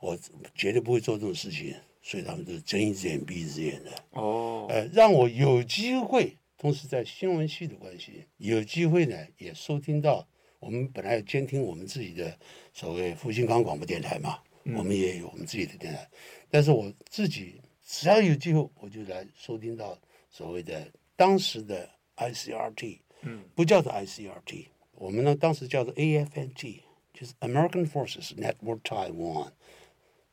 [0.00, 0.16] 我
[0.54, 3.90] 绝对不会做这种事情，所以他们都睁一只眼闭一只眼的。
[4.10, 6.36] 哦，呃，让我有机会。
[6.58, 12.36] 同时，在新闻系的关系，有机会呢，也收听到我们本来要监听我们自己的
[12.74, 16.08] 所谓复兴康广播电台嘛，嗯、我们也有我们自己的电台。
[16.50, 19.98] 但是我自己只要有机会，我就来收听到
[20.30, 26.80] 所谓的当时的 ICRT，嗯，不叫做 ICRT，我们呢当时叫做 AFNT，
[27.12, 29.52] 就是 American Forces Network Taiwan，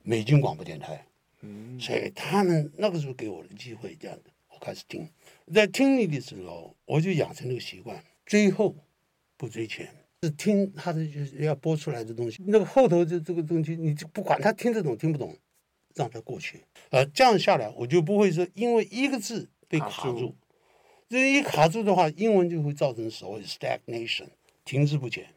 [0.03, 1.05] 美军广播电台。
[1.41, 5.07] 嗯，所以他们那个时候给我的机会，这样的，我开始听。
[5.53, 8.75] 在听力的时候，我就养成这个习惯，追后
[9.37, 12.43] 不追前，是听他的就是要播出来的东西。
[12.47, 15.38] 那个后头的这个东西，你就不管他听得懂听不懂，
[15.93, 16.62] 让他过去。
[16.89, 20.36] 呃，这样下来，我就不会说因为一个字被卡住。
[21.08, 24.28] 这一卡住的话，英文就会造成所谓的 stagnation，
[24.63, 25.28] 停滞不前。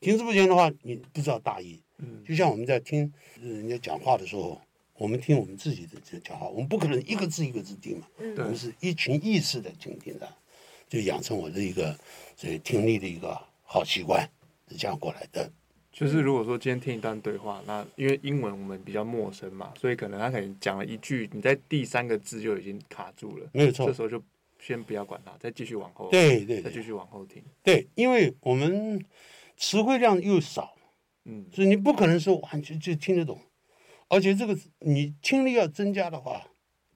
[0.00, 1.82] 停滞不前的话，你不知道大意。
[1.98, 4.60] 嗯，就像我们在听人家讲话的时候。
[5.00, 10.28] 我们听我们自己的这讲话，我们不可能一个字一个字听嘛，嗯、我们是一群意识的倾听的，
[10.88, 11.96] 就养成我的一个
[12.34, 14.26] 所以听力的一个好奇怪，
[14.66, 15.52] 是这样过来的。
[15.92, 23.86] 就是如果说今天听一段对话，那因为英文我们比较陌生嘛，所以可能他可能讲了一句，你在第三个字就已经卡住了，没有错。
[23.86, 24.22] 这时候就
[24.58, 27.42] 先不要管它，再继续往后，对，对对，再继续往后听。
[27.62, 29.04] 对，因为我们
[29.58, 30.74] 词汇量又少，
[31.24, 33.38] 嗯，所以你不可能说完全就听得懂。
[34.08, 36.42] 而且这个你听力要增加的话，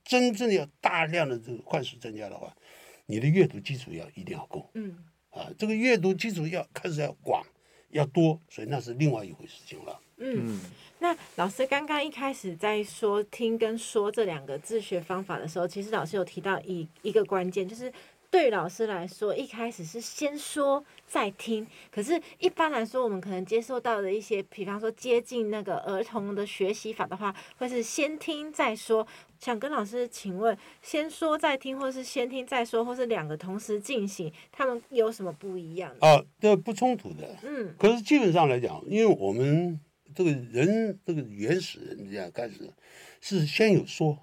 [0.05, 2.57] 真正要大量的这个快速增加的话，
[3.05, 4.71] 你的阅读基础要一定要够。
[4.75, 4.97] 嗯，
[5.33, 7.45] 啊，这个阅读基础要开始要广，
[7.91, 10.01] 要多，所以那是另外一回事情了。
[10.19, 10.61] 嗯，
[11.01, 17.93] 那老师刚刚一开始在说听跟说这两个自学方法的时候，其实老师有提到一一个关键，就是。
[18.33, 21.67] 对老师来说，一开始是先说再听。
[21.91, 29.07] 可是，一般来说，我们可能接受到的一些，比方说接近那个儿童的学习法的话，会是先听再说。
[29.43, 35.93] 想跟老师请问，先说再听，或是先听再说，或是两个同时进行，他们有什么不一样？
[35.99, 37.37] 啊，这不冲突的。
[37.43, 37.75] 嗯。
[37.77, 39.81] 可是基本上来讲，因为我们
[40.15, 42.73] 这个人这个原始人这样开始，
[43.21, 44.17] 是先有说，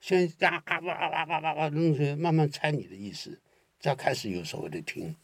[0.00, 3.40] 先呀啊哇哇哇哇哇东西慢慢猜你的意思，
[3.78, 5.14] 再开始有所谓的听。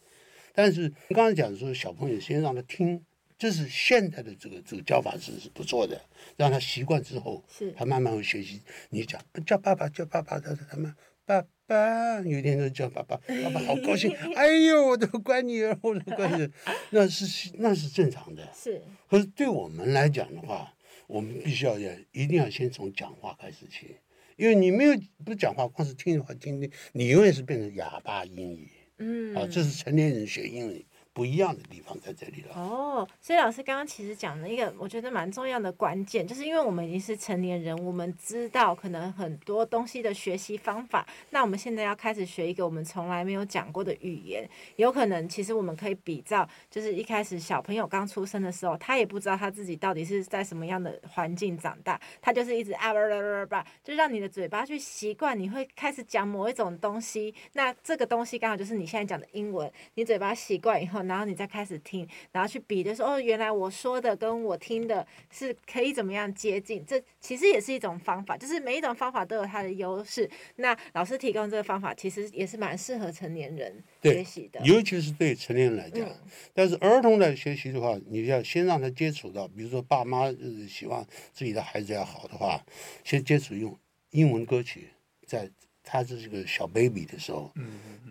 [0.53, 3.03] 但是你刚才讲说小朋友先让他听，
[3.37, 6.01] 这是现在的这个这个教法是是不错的，
[6.37, 8.61] 让他习惯之后，是他慢慢会学习。
[8.89, 10.93] 你讲叫爸爸叫爸爸的他们
[11.25, 16.51] 爸爸，有一天就叫爸爸，爸爸好高兴， 哎呦我的乖女儿，我的乖女儿，
[16.91, 18.47] 那是那是正常的。
[18.53, 20.73] 是，可是对我们来讲的话，
[21.07, 23.97] 我们必须要要一定要先从讲话开始去，
[24.37, 24.93] 因为你没有
[25.25, 28.71] 不讲话，光是听的话听听，你永远是变成哑巴英语。
[28.97, 32.53] 嗯，啊，这是成年人学英语不一样的地方在这里了。
[32.55, 41.07] 哦，所以老师刚刚其实讲了一个我觉得蛮重要的关键，就是因为我们已经是成年人，我们知道可能很多东西的学习方法。
[41.29, 57.33] 那我们现在要开始学一个我们从来没有讲过的语言，有可能其实我们可以比照，就是一开始小朋友刚出生的时候，他也不知道他自己到底是在什么样的环境长大，他就是一直啊吧吧吧吧，就让你的嘴巴去习惯，你会开始讲某一种东西。
[57.53, 61.04] 那这个东西刚好就是你现在讲的英文，你嘴巴习惯以后。
[61.07, 66.85] 然后你再开始听，然后去比的时候，哦，原来我说的跟我听的是可以怎么样接近？
[66.85, 70.29] 这其实也是一种方法，就是每一种方法都有它的优势。
[70.57, 76.07] 那老师提供这个方法，其实也是蛮适合成年人学习的，尤其是对成年人来讲。
[76.07, 76.15] 嗯、
[76.53, 82.59] 但是儿童来学习的话，你要先让他接触到，比如说爸妈就是希望自己的孩子要好的话，
[83.03, 83.77] 先接触用
[84.11, 84.89] 英文歌曲，
[85.25, 85.49] 在。
[85.85, 87.53] 他是这个小 baby 的时候，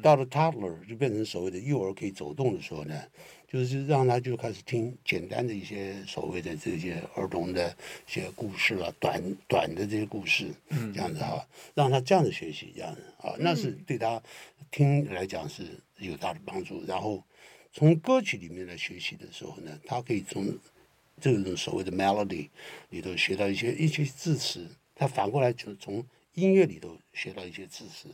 [0.01, 3.03] 到了 toddler 就变成所谓的幼儿可以走动的时候呢，
[3.49, 7.71] 就是让他就开始听简单的一些所谓的这些儿童的
[8.07, 10.47] 一些故事啊，短短的这些故事，
[10.95, 14.23] 这样子哈，让他这样子学习，这样子啊，那是对他
[14.71, 15.65] 听来讲是
[15.99, 16.85] 有大的帮助。
[16.87, 17.23] 然后
[17.73, 20.47] 从歌曲里面来学习的时候呢，他可以从
[21.21, 22.49] 这种所谓的 melody
[22.91, 26.05] 里头学到一些一些字词，他反过来就从。
[26.35, 28.09] 音乐里头学到一些知识，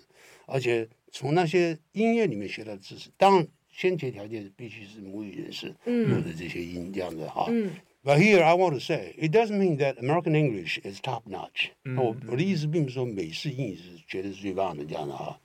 [0.47, 7.47] 而且从那些音乐里面学到知识，当然先决条件必须是母语人士录的这些音这样子哈。
[7.49, 11.71] 嗯、But here I want to say it doesn't mean that American English is top notch。
[11.85, 15.41] 嗯、我我的意思并不是说美式英语是绝对是最棒的这样的哈。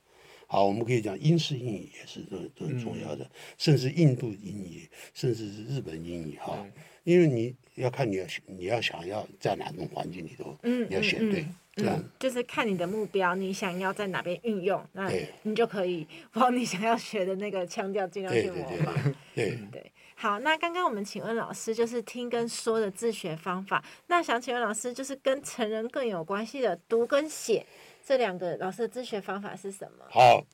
[0.46, 6.56] 好，我们可以讲英式英语也是都都很重要的，嗯、甚至印度英语，甚至是日本英语哈。
[6.62, 11.40] 对因为你要看你要你要想要在哪种环境里头，嗯、你要选对。
[11.40, 18.94] 嗯嗯嗯，就是看你的目标，你想要在哪边运用，那你就可以往你想要学的那个腔调尽量去模仿。
[19.34, 19.92] 对对，对。
[20.14, 23.84] 好，那刚刚我们请问老师，就是听跟说的自学方法。
[24.06, 27.66] 那想请问老师，就是跟成人更有关系的读跟写
[28.06, 30.06] 这两个老师的自学方法是什么？
[30.08, 30.46] 好，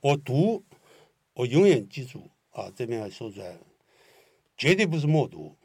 [0.00, 0.62] 我读，
[1.32, 3.58] 我永远记住啊，这边要说出来，
[4.56, 5.56] 绝对不是默读，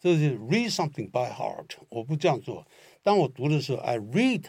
[0.00, 1.76] 这是 read something by heart。
[1.88, 2.66] 我不这样做。
[3.00, 4.46] 当我读的时候，I read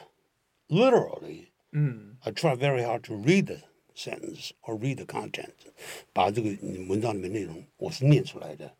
[0.69, 3.57] literally，嗯，I try very hard to read the
[3.95, 5.53] sentence or read the content，
[6.13, 6.49] 把这个
[6.87, 8.75] 文章里面内容我是念出来的，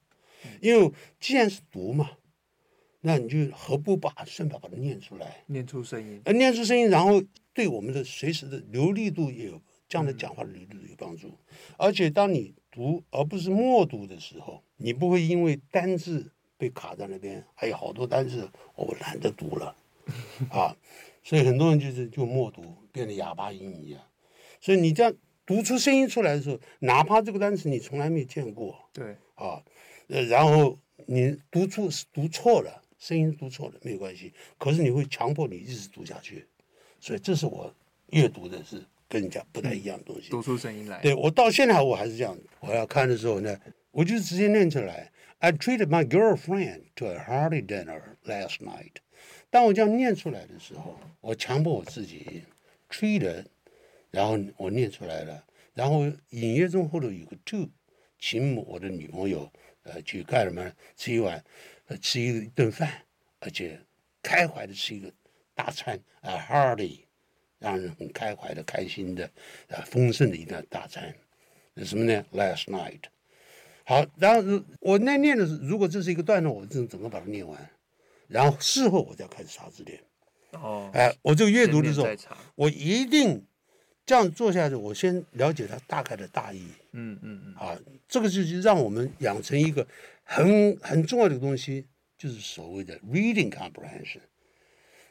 [0.60, 2.18] 因为既然是读嘛，
[3.02, 7.22] 那你就何不把顺便把它念出来，念出声音，呃，念出声音，然后
[7.54, 11.38] 对我们的随时的流利度也有这样的讲话的流利度有帮助，
[11.78, 16.32] 而且当你读而不是默读的时候，你不会因为单字。
[16.56, 19.76] 被卡在那边，还有好多单字我懒得读了，
[20.50, 20.78] 啊，
[21.22, 22.64] 所以很多人就是就默读，
[22.94, 24.02] 变得哑巴音一样。
[24.62, 25.14] 所以你这样
[25.46, 29.62] 读出声音出来的时候，哪怕这个单词你从来没见过，对，啊，
[30.08, 36.48] 呃，然后你读出读错了，声音读错了没有关系，可是你会强迫你一直读下去。
[37.04, 37.70] 所以这是我
[38.12, 40.30] 阅读的是跟人家不太一样的东西。
[40.30, 43.60] 读出声音来，对，我到现在我还是这样，我要看的时候呢，
[43.92, 45.12] 我就直接念出来。
[45.40, 48.94] I treated my girlfriend to a hearty dinner last night。
[49.50, 52.44] 当我这样念出来的时候，我强迫我自己
[52.90, 53.48] treated，
[54.10, 57.70] 然后我念出来了，然后隐约中后头有个 to，
[58.18, 59.52] 请我的女朋友
[59.84, 60.72] 呃去干什么？
[60.96, 61.44] 吃一碗，
[61.88, 62.90] 呃吃一顿饭，
[63.42, 63.78] 而且
[64.22, 65.12] 开怀的吃一个
[65.56, 67.02] 大餐啊 hearty，
[67.60, 69.26] 让人很开怀的、开心的、
[69.70, 71.14] 啊丰盛的一顿大餐。
[71.74, 73.02] 那什么呢？Last night。
[73.86, 77.70] 好，然后我那念的是，如果这是一个段落，我就整个把它念完，
[78.28, 80.00] 然后事后我再开始查字典。
[80.52, 83.46] 哦，哎，我这个阅读的时候，我一定
[84.06, 86.66] 这样做下去，我先了解它大概的大意。
[86.92, 87.56] 嗯嗯嗯。
[87.56, 87.78] 啊，
[88.08, 89.86] 这个就是让我们养成一个
[90.24, 91.86] 很很重要的东西，
[92.18, 94.22] 就是所谓的 reading comprehension。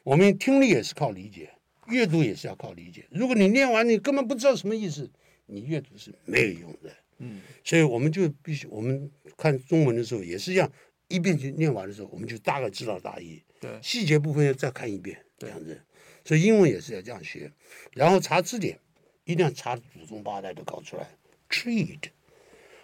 [0.03, 1.51] 我们听力也是靠理解，
[1.89, 3.07] 阅读也是要靠理解。
[3.11, 5.11] 如果你念完你根本不知道什么意思，
[5.47, 6.91] 你阅读是没有用的。
[7.19, 10.71] 嗯，所以我们就必须，我们看中文的时候也是一样，
[11.09, 13.41] 一遍就念完的时候，我们就大概知道大意。
[13.61, 15.81] 对，细节部分要再看一遍，这样子。
[16.25, 17.53] 所以英文也是要这样学，
[17.93, 18.79] 然后查字典，
[19.25, 21.09] 一定要查祖宗八代都搞出来。
[21.49, 22.11] Treat，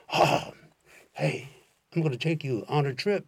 [0.06, 0.54] 啊
[1.16, 3.24] ，Hey，I'm gonna take you on a trip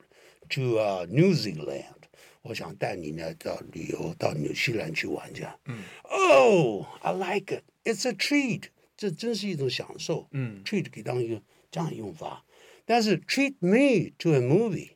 [0.50, 1.99] to、uh, New Zealand。
[2.42, 5.46] 我想带你呢到旅游到纽西兰去玩去。
[5.66, 5.82] 嗯。
[6.04, 7.64] Oh，I like it.
[7.84, 8.64] It's a treat.
[8.96, 10.28] 这真是一种享受。
[10.32, 10.62] 嗯。
[10.64, 12.44] Treat 可以当一个这样用法，
[12.84, 14.92] 但是 treat me to a movie，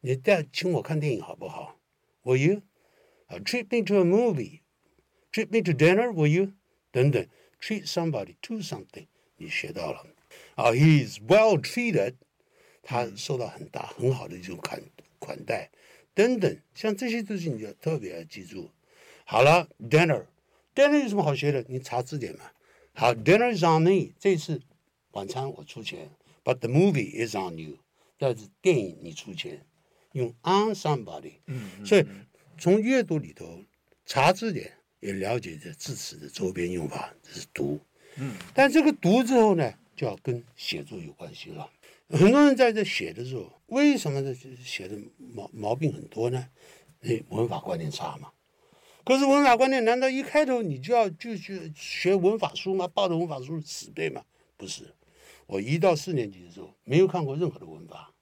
[0.00, 1.78] 你带请我看电影好不好
[2.22, 2.62] ？Will you？
[3.26, 6.52] 啊，treat me to a movie，treat me to dinner，will you？
[6.90, 7.26] 等等
[7.60, 10.06] ，treat somebody to something，你学到了。
[10.54, 12.14] 啊，he is well treated，
[12.82, 14.82] 他受到很大很好的一种款
[15.18, 15.70] 款待，
[16.16, 18.70] 等等，像这些东西你要特别要记住。
[19.24, 21.62] 好了，dinner，dinner 有什么好学的？
[21.68, 22.50] 你查字典嘛。
[22.94, 24.62] 好，dinner is on me，这次
[25.10, 26.10] 晚餐我出钱
[26.42, 27.76] ，but the movie is on you，
[28.16, 29.64] 但是电影你出钱，
[30.12, 32.06] 用 on somebody，嗯，嗯，所以。
[32.58, 33.62] 从阅读里头
[34.06, 37.78] 查字典，也了解这字词的周边用法，这是读。
[38.16, 41.70] 嗯，但这个读之后呢，就要跟写作有关系了。
[42.08, 46.48] 很多人在这写的时候，为什么这写的毛毛病很多呢？
[47.00, 48.32] 那文法观念差嘛。
[49.04, 52.88] 可是文法观念，难道一开头你就要就去学文法书吗？
[52.88, 54.24] 抱着文法书死背吗？
[54.56, 54.94] 不是。
[55.46, 58.12] 我一到四年级的时候，没有看过任何的文法。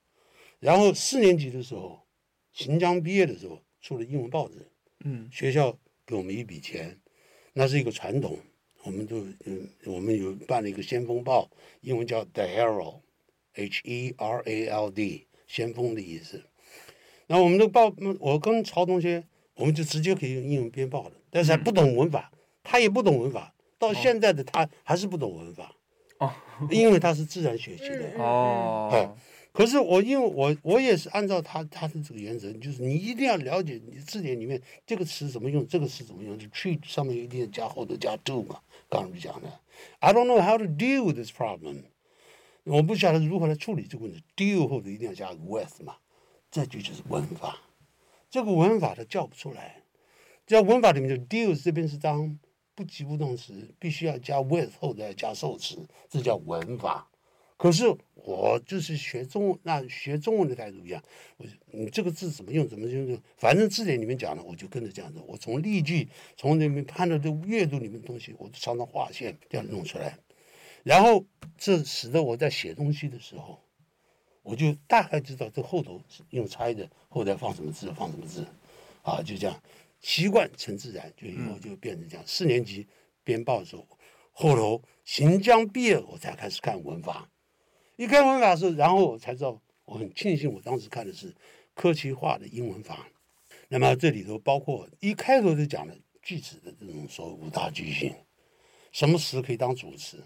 [0.60, 2.06] 然后四年级的时候，
[2.52, 3.60] 新疆毕业的时候。
[3.84, 4.66] 出了英文报纸，
[5.04, 6.98] 嗯，学校给我们一笔钱，
[7.52, 8.38] 那是一个传统，
[8.82, 11.50] 我们就嗯，我们有办了一个先锋报，
[11.82, 12.44] 英文叫 The
[13.54, 16.42] Herald，H E R A L D，先锋的意思。
[17.26, 19.24] 那我们的报，我跟曹同学，
[19.54, 22.30] 我们就直接可以用英文编报的，但是还不懂文法，
[22.62, 25.74] 他也不懂文法，到现在的他还是不懂文法，
[26.18, 26.30] 哦，
[26.70, 29.16] 因为他是自然学习的，哦。
[29.52, 38.58] 可是我因为我我也是按照他他的这个原则，就是你一定要了解你字典里面这个词怎么用，这个词怎么用，就 treat 上面一定要加后头加 do 嘛。
[38.90, 39.48] 刚才讲的
[40.00, 41.84] ，I don't know how to deal with this problem，
[42.64, 45.96] 我不晓得如何来处理这个问题，deal 后头一定要加个 with 嘛，
[46.50, 47.58] 这就就是文法，
[48.30, 49.82] 这个文法它叫不出来，
[50.46, 52.38] 在文法里面就 deal 这边是当
[52.74, 57.08] 不及物动词，必须要加 with 后再加受词，这叫文法。
[57.56, 57.84] 可是
[58.14, 61.02] 我就是学中文，那学中文的态度一样。
[61.36, 65.20] 我你这个字怎么用，怎么用，反正字典里面讲的，我就跟着这样子。
[65.26, 70.18] 我从例句，从里面看到这阅读里面的东西，我就常常划线这样弄出来。
[70.84, 71.24] 然后
[71.58, 73.60] 这使得我在写东西的时候，
[74.42, 78.46] 我就大概知道这后头用猜的，后头放什么字，放什么字，
[79.02, 79.62] 啊，就这样
[80.00, 82.24] 习惯成自然，就以后就变成这样。
[82.26, 82.86] 四年级
[83.24, 83.88] 编报的时候，
[84.30, 87.30] 后头新疆毕业，我才开始看文法。
[87.96, 91.34] 一看文法是，然后我才知道，我很庆幸我当时看的是
[91.72, 93.08] 科技化的英文法。
[93.68, 98.14] 那么这里头包括一开头就讲了句子的这种所谓五大句型，
[98.92, 100.22] 什么词可以当主词？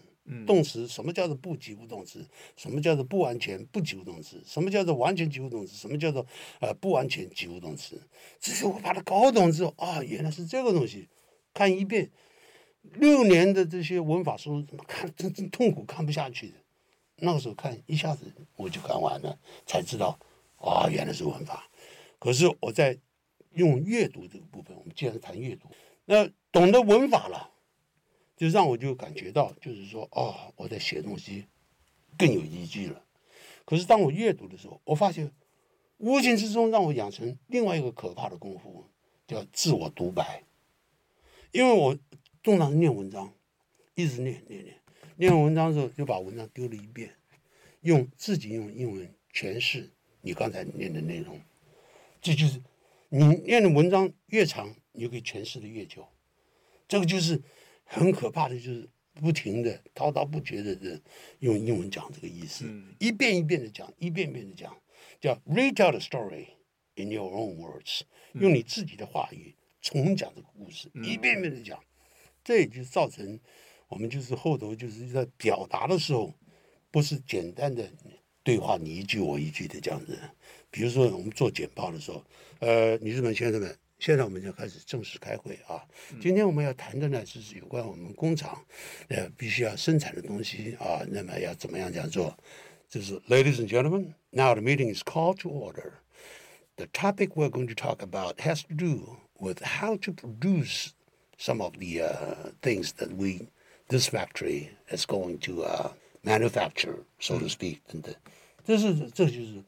[0.47, 2.27] 动词什么叫做不及物动词？
[2.57, 4.43] 什么叫做不完全不及物动词？
[4.47, 5.77] 什么叫做完全及物动词？
[5.77, 6.27] 什么叫做
[6.61, 8.01] 呃不完全及物动词？
[8.39, 11.09] 这些我把它搞懂之后啊，原来是这个东西。
[11.55, 12.11] 看一遍
[12.83, 16.55] 六年的这些文法书，怎么看真真痛苦，看不下去的。
[17.17, 20.19] 那个时候看一下子我就看完了，才知道
[20.57, 21.69] 啊，原来是文法。
[22.21, 22.97] 可是我在
[23.55, 25.69] 用阅读这个部分，我们既然谈阅读，
[26.05, 27.51] 那懂得文法了，
[28.39, 31.45] 就让我就感觉到，就是说哦，我在写东西
[32.17, 33.05] 更有依据了。
[33.67, 35.31] 可是当我阅读的时候，我发现
[35.99, 38.87] 无形之中让我养成另外一个可怕的功夫，
[39.27, 40.45] 叫自我独白。
[41.51, 41.99] 因为我
[42.43, 43.35] 通常念文章，
[43.95, 44.77] 一直念念念。
[45.17, 47.11] 念完文章的时候，就把文章丢了一遍，
[47.81, 51.41] 用自己用英文诠释你刚才念的内容。
[52.23, 52.63] 这就是
[53.09, 56.07] 你念的文章越长，你就可以诠释的越久。
[56.87, 57.43] 这个就是
[57.89, 61.01] 很可怕的，就是不停的滔滔不绝的
[61.41, 62.65] 用英文讲这个意思，
[63.01, 64.77] 一遍一遍的讲，一遍一遍的讲，
[65.21, 66.47] 叫 retell the story
[66.97, 68.03] in your own words，
[68.35, 71.83] 用你自己的话语重讲这个故事，一遍一遍的讲，
[72.45, 73.41] 这也就造成。
[73.89, 76.35] 我们就是后头就是在表达的时候，
[76.91, 77.91] 不是简单的
[78.43, 80.19] 对话，你一句我一句的这样子。
[80.71, 82.23] 比如说我们做简报的时候，
[82.59, 85.84] 呃，女士们、先生们，现在我们就开始正式开会啊。
[86.22, 88.64] 今天我们要谈的呢，就是有关我们工厂
[89.10, 92.38] 呃必须要生产的东西啊，那么要怎么样这样做？
[92.90, 95.94] 就是 Ladies and gentlemen, now the meeting is called to order.
[96.76, 100.94] The topic we're going to talk about has to do with how to produce
[101.38, 103.50] some of the uh, things that we
[103.90, 105.66] This factory is going to
[106.24, 108.16] manufacture, so to speak，等等，
[108.66, 109.62] 这是这就是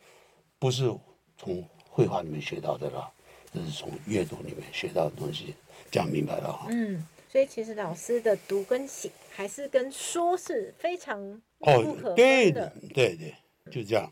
[0.58, 0.90] 不是
[1.38, 3.12] 从绘画里面学到的了，
[3.53, 5.55] 这是从阅读里面学到的东西，
[5.91, 6.69] 这样明白了哈。
[6.71, 11.19] 嗯，所以其实老师的读跟写还是跟说是非常。
[11.59, 13.35] 哦，对的，对对，
[13.71, 14.11] 就这样。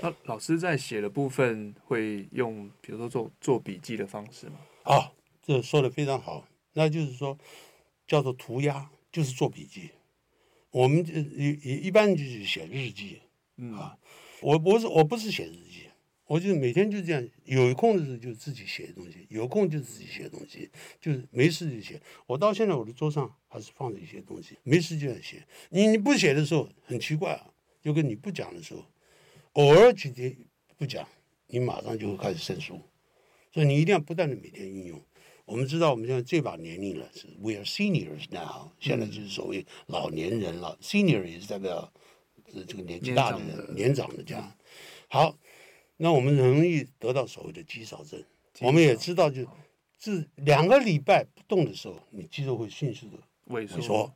[0.00, 4.60] 那老师在写的部分会用，比如说做做笔记的方式吗？
[4.84, 5.10] 哦，
[5.42, 6.46] 这说的非常好。
[6.74, 7.36] 那就是说，
[8.06, 9.90] 叫做涂鸦，就是做笔记。
[10.70, 10.98] 我们
[11.34, 13.22] 一一一般就是写日记，
[13.56, 13.96] 嗯啊，
[14.42, 15.85] 我不是我不是写日记，
[16.26, 20.68] 我就每天就这样，有空的时候就自己写东西，有空就自己写东西，
[21.00, 22.00] 就是没事就写。
[22.26, 25.46] 我到现在我的桌上还是放着一些东西，没事就要写。
[25.70, 27.50] 你你不写的时候很奇怪啊，
[27.80, 28.84] 就跟你不讲的时候。
[29.52, 30.36] 偶尔几天
[30.76, 31.08] 不讲，
[31.46, 32.78] 你马上就会开始生疏，
[33.52, 35.00] 所以你一定要不断的每天运用。
[35.46, 40.76] 我们知道我们现在这把年龄了，是 we are seniors now，现在就是所谓老年人了。
[40.82, 41.90] Senior 也是代表
[42.66, 44.52] 这个年纪大的人，年长的这样。
[45.08, 45.38] 好，
[45.96, 48.22] 那我们容易得到所谓的肌少症。
[48.60, 49.44] 我们也知道就，
[49.98, 53.18] 就是两个礼拜不动的时候，你肌肉会迅速的
[53.48, 54.12] 萎缩。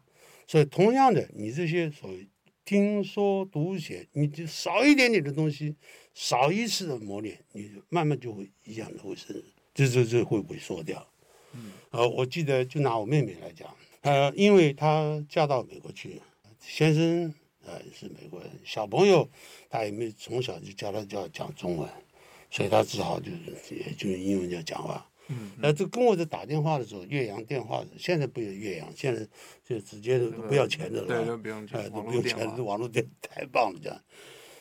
[0.47, 2.29] 所以同样的，你这些所谓。
[2.63, 5.75] 听说读写，你就少一点点的东西，
[6.15, 9.35] 少一次的磨练，你慢慢就会一样的会生，
[9.75, 11.05] 这这这会萎缩掉。
[11.55, 16.21] 嗯，呃，我记得就拿我妹妹来讲，呃，因为她嫁到美国去，
[16.61, 17.35] 先生
[17.71, 19.29] 呃是美国人，小朋友
[19.69, 21.89] 他也没从小就教他教讲中文，
[22.51, 25.07] 所以他只好就是也就用英文在讲话。
[25.33, 29.25] 嗯，那这跟我在打电话的时候，岳阳电话，现在不有岳阳，现在
[29.65, 34.03] 就直接都不要钱的了，对，都不用钱，都不用钱，这网络电太棒了，这样。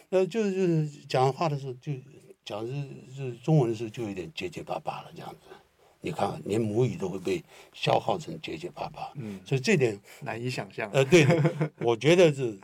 [0.09, 1.91] 那，就是就是讲话的时候，就
[2.45, 2.73] 讲是
[3.15, 5.55] 是中文的时候，就有点结结巴巴了，这样子。
[6.01, 7.43] 你看，连母语都会被
[7.73, 10.87] 消耗成结结巴巴，嗯，所以这点难以想象。
[10.91, 11.25] 呃，对，
[11.81, 12.59] 我觉得是。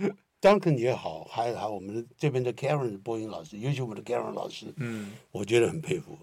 [0.46, 6.16] Duncan 也好，还有还有我们这边的 Karen 播音老师，尤其我们的 Karen 老师，嗯，我觉得很佩服，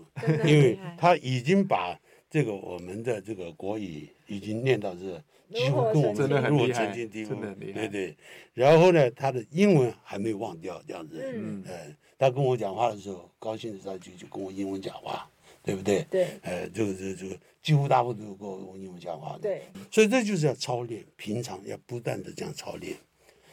[0.45, 1.99] 因为他已经把
[2.31, 5.21] 这个我们的这个国语已经念到这，
[5.53, 7.35] 几乎跟我们如果曾经地步，
[7.75, 8.17] 对对。
[8.55, 15.29] 然后呢，他的英文还没有忘掉，这样子，嗯，呃，他跟我讲话的时候，高兴的时候就就跟我英文讲话，
[15.65, 16.07] 对不对？
[16.09, 19.63] 对，呃，这个这个这个几乎大部分都跟我用英文讲话的，对。
[19.91, 22.97] 所以这就是要操练，平常要不断的这样操练。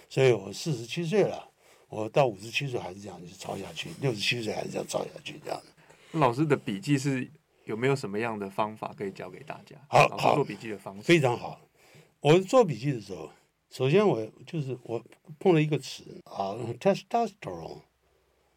[0.09, 1.47] 所以我四十七岁了，
[1.87, 5.61] 我到五十七岁还是这样，就是抄下去；六十七岁还是这样抄下去，这样。
[6.13, 7.29] 老师的笔记是
[7.65, 9.75] 有没有什么样的方法可以教给大家？
[9.87, 11.61] 好，好，做笔记的方式非常好。
[12.21, 13.29] 我做笔记的时候，
[13.69, 14.99] 首先我就是我
[15.37, 17.81] 碰了一个词啊，testosterone，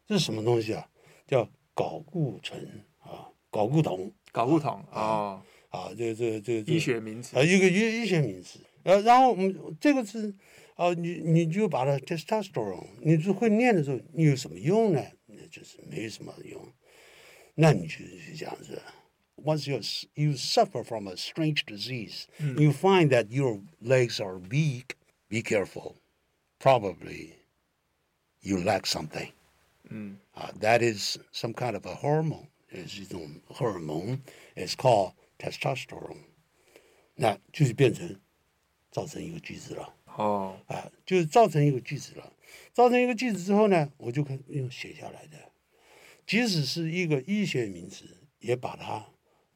[0.07, 0.89] 这是什么东西啊？
[1.27, 5.39] 叫睾固醇啊，睾固酮，睾固酮啊
[5.69, 8.59] 啊，这个这个这个医学名词啊，一个医医学名词。
[8.81, 10.33] 呃，然后我们这个是。
[10.76, 15.02] 哦、呃，你你就把它 testosterone，你就会念的时候，你有什么用呢？
[15.26, 16.72] 那就是没什么用。
[17.54, 18.80] 那你就是这样子。
[19.36, 19.80] Once you
[20.14, 24.96] you suffer from a strange disease,、嗯、you find that your legs are weak.
[25.28, 25.94] Be careful.
[26.60, 27.34] Probably
[28.40, 29.30] you lack something.
[29.90, 32.46] 嗯啊、uh,，that is some kind of a hormone.
[32.86, 34.20] 是一种荷尔蒙。
[34.54, 36.24] It's called testosterone.
[37.14, 38.20] 那就是变成
[38.90, 39.94] 造成一个句子了。
[40.15, 42.31] 哦，啊，就是造成一个句子了。
[42.71, 45.37] 造成一个句子之后呢，我就可以用写下来的。
[46.25, 48.05] 即使是一个医学名词，
[48.39, 49.05] 也把它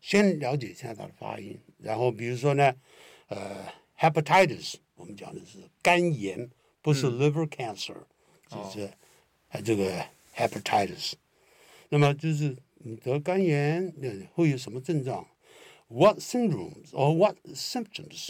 [0.02, 1.60] 先了解一下它的发音。
[1.80, 2.76] 然后比如说呢，
[3.28, 3.66] 呃
[3.98, 6.50] ，hepatitis，我们讲的是肝炎，
[6.82, 7.96] 不是 liver cancer，
[8.48, 8.82] 就、嗯、是
[9.50, 10.06] 啊这个
[10.36, 11.14] hepatitis。
[11.90, 15.26] 那么就是你得肝炎，那会有什么症状
[15.88, 18.30] ？What syndromes or what symptoms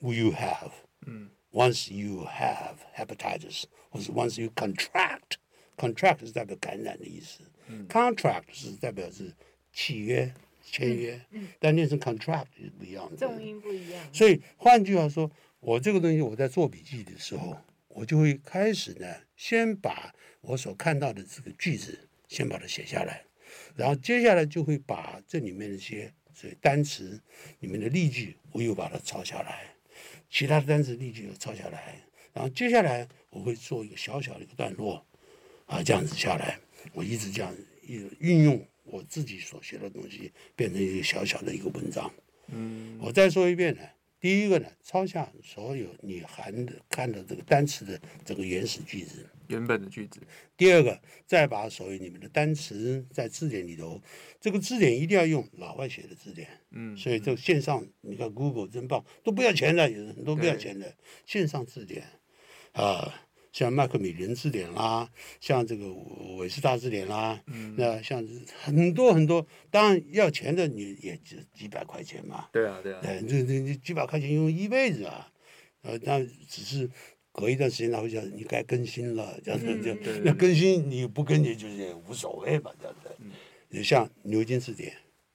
[0.00, 0.72] will you have？
[1.06, 1.30] 嗯。
[1.52, 7.40] Once you have hepatitis，或是 once you contract，contract 是代表感染的意思。
[7.66, 9.34] 嗯、contract 是代表是
[9.72, 10.32] 契约、
[10.62, 11.20] 签约，
[11.58, 13.16] 但念成 contract 是不一样的。
[13.16, 14.14] 重音不一样。
[14.14, 17.56] 所以换句话说，我这个东西我在做笔记的时候，
[17.88, 23.24] 我就会开始呢，先把我所看到的这个句子先把它写下来，
[23.74, 27.20] 然后接下来就会把这里面的一些所以单词
[27.58, 29.74] 里面的例句，我又把它抄下来。
[30.30, 32.00] 其他的单词立即就抄下来，
[32.32, 35.04] 然后接下来我会做一个小小的一个段落，
[35.66, 36.58] 啊，这样子下来，
[36.92, 37.52] 我一直这样
[37.86, 42.10] 运运用我自己所学的东西，变成一个小小的一个文章。
[42.46, 43.82] 嗯，我再说一遍呢，
[44.20, 49.26] 第一个呢，抄下所有你含的看的这个单词的这个原始句子。
[49.48, 50.20] 原本的句子。
[50.56, 54.00] 第二个，再把所有你们的单词在字典里头，
[54.38, 56.46] 这个字典一定要用老外写的字典。
[56.70, 60.94] 嗯，所以这个线上，你看 Google 真棒，都不要钱的，有很多不要钱的
[61.24, 62.04] 线上字典
[62.72, 63.26] 啊。
[63.52, 65.92] 像麦克米伦字典啦，像这个
[66.38, 68.24] 韦氏大字典啦，嗯、那像
[68.62, 72.48] 很多很多，当然要钱的你也几几百块钱嘛。
[72.52, 73.00] 对啊，对啊。
[73.02, 75.30] 对，这这这几百块钱用一辈子啊，
[75.82, 76.88] 呃，但只是
[77.32, 83.10] 隔一段时间他会讲你该更新了，这样子就那更新你不更新就是也无所谓吧，这样子。
[83.70, 84.92] 嗯、像牛津字典，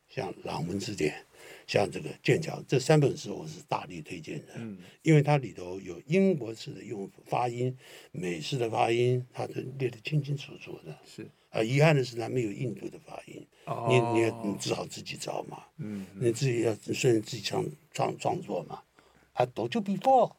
[0.08, 1.26] 像朗文字典。
[1.68, 7.76] 像这个剑桥这三本书，我是大力推荐的，嗯、因为它里头有英国式的用发音，
[8.12, 10.98] 美式的发音，它都列得清清楚楚的。
[11.06, 18.82] 是啊，遗憾的是它没有印度的发音，哦、你你你只好自己找嘛，嗯，嗯你自己要顺着自己创创创作嘛。
[19.34, 20.34] I told you before,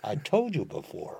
[0.00, 1.18] I told you before，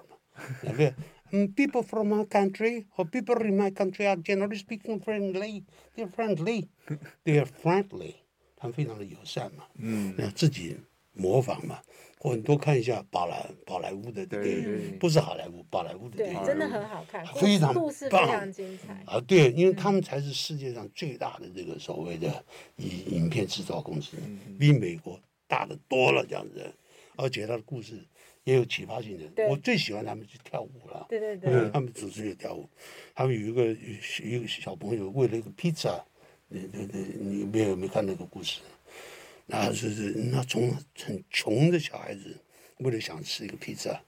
[0.63, 0.95] 那个
[1.31, 5.65] 嗯，people from our country or people in my country are generally speaking friendly,
[5.97, 6.69] they're friendly,
[7.25, 8.15] they're friendly.
[8.65, 10.75] 他们非常的友善嘛，嗯，那自己
[11.13, 11.79] 模仿嘛，
[12.19, 19.21] 或者多看一下宝莱宝莱坞的电影，对不是好莱坞，宝莱坞的电影，真的很好看，非常故事非常精彩啊！
[19.29, 22.43] 对，因为他们才是世界上最大的这个所谓的
[22.77, 24.17] 影影片制造公司，
[24.59, 26.65] 比美国大的多了这样子，
[27.17, 27.99] 而且他的故事
[28.45, 29.47] 也有启发性的。
[29.51, 32.67] 我最喜欢他们去跳舞了，对对对，他们组织也跳舞，
[33.15, 36.03] 他们有一个有一个小朋友为了一个披萨。
[36.63, 38.61] 对对对，你没有没看那个故事？
[39.47, 42.35] 那就是那从很穷的小孩子，
[42.79, 44.01] 为了想吃一个披萨，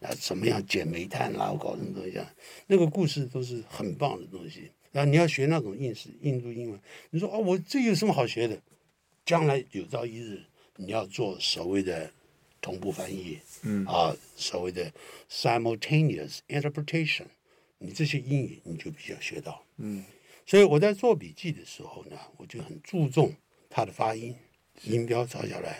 [0.00, 2.34] 那怎么样捡煤炭啦，搞什么东西啊？
[2.66, 4.70] 那个故事都是很棒的东西。
[4.90, 6.80] 然后你要学那种印式印度英文，
[7.10, 8.60] 你说啊，我这有什么好学的？
[9.24, 10.42] 将来有朝一日
[10.76, 12.10] 你要做所谓的
[12.60, 14.92] 同步翻译，嗯啊，所谓的
[15.30, 17.26] simultaneous interpretation，
[17.78, 20.04] 你这些英语你就必须要学到，嗯。
[20.50, 23.32] 所以我在做笔记的时候呢，我就很注重
[23.68, 24.34] 它的发音，
[24.82, 25.78] 音标抄下来，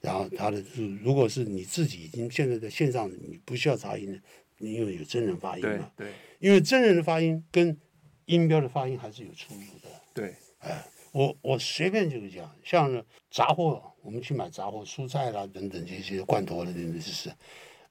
[0.00, 0.58] 然后它的
[1.02, 4.18] 如果是你自己已经现在在线上，你不需要查音的，
[4.56, 5.92] 因为有真人发音嘛。
[5.94, 6.06] 对。
[6.06, 7.78] 对，因为真人的发音跟
[8.24, 9.90] 音标的发音还是有出入的。
[10.14, 10.34] 对。
[10.60, 17.28] 哎，我我随便就是讲，像杂货，我们去买杂货、蔬菜啦等等这些罐头的，这些是。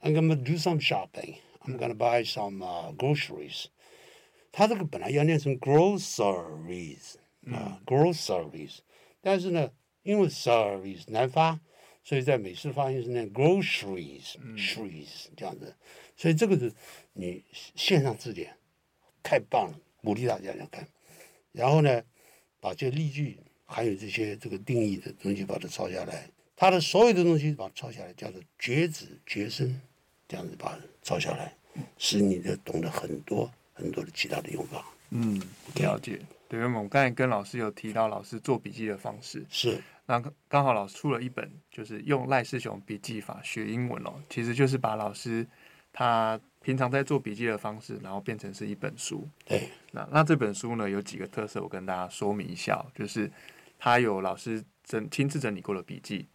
[0.02, 1.36] I'm gonna do some shopping.
[1.68, 3.66] I'm gonna buy some、uh, groceries.
[4.58, 7.16] 它这个本来要念成 groceries
[7.52, 8.78] 啊，groceries，
[9.20, 9.70] 但是呢，
[10.04, 11.60] 因为 service 难发，
[12.06, 15.76] 所以在美式发音是念 groceries，trees 这样子，
[16.16, 16.72] 所以这个是
[17.12, 18.56] 你线上字典
[19.22, 20.88] 太棒了，鼓励大家要看。
[21.52, 22.02] 然后呢，
[22.62, 29.82] 把这例句还有这些这个定义的东西把它抄下来，它的所有的东西把它抄下来，叫做绝子绝孙，
[30.30, 31.58] 这样子把它抄下来，
[31.98, 33.52] 使你的懂得很多。
[33.76, 35.40] 很多的其他的用法，嗯，
[35.76, 36.20] 了解。
[36.48, 39.80] 对，因为我们刚才跟老师有提到老师做笔记的方式，是。
[40.06, 45.46] 那刚好老师出了一本，就是用赖世雄笔记法学英文哦，其实就是把老师
[45.92, 49.28] 他平常在做笔记的方式，然后变成是一本书。
[49.44, 49.68] 对。
[49.92, 53.30] 那那这本书呢，有几个特色，我跟大家说明一下，就是
[53.80, 56.28] 它有老师整亲自整理过的笔记。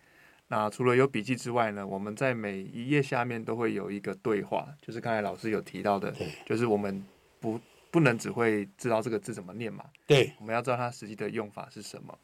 [0.49, 6.12] 那除了有笔记之外呢，我们在每一页下面都会有一个对话，就是刚才老师有提到的，
[6.45, 7.03] 就是我们。
[7.41, 7.61] 不，
[7.91, 9.84] 不能只会知道这个字怎么念嘛？
[10.07, 12.16] 对，我们要知道它实际的用法是什么。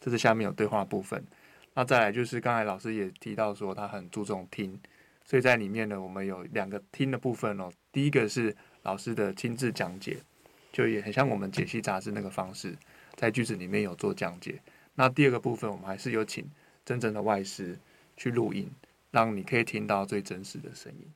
[0.00, 1.24] 这是下面有对话部分。
[1.74, 4.78] 那再来就是刚才老师也提到说他很注重听，
[5.24, 7.70] 所以在里面呢，我们有两个听的部分哦。
[7.92, 10.18] 第一个是老师的亲自讲解，
[10.72, 12.76] 就也很像我们解析杂志那个方式，
[13.14, 14.60] 在句子里面有做讲解。
[14.94, 16.44] 那第二个部分，我们还是有请
[16.84, 17.78] 真正的外师
[18.16, 18.70] 去录音，
[19.10, 21.06] 让你可以听到最真实的声音。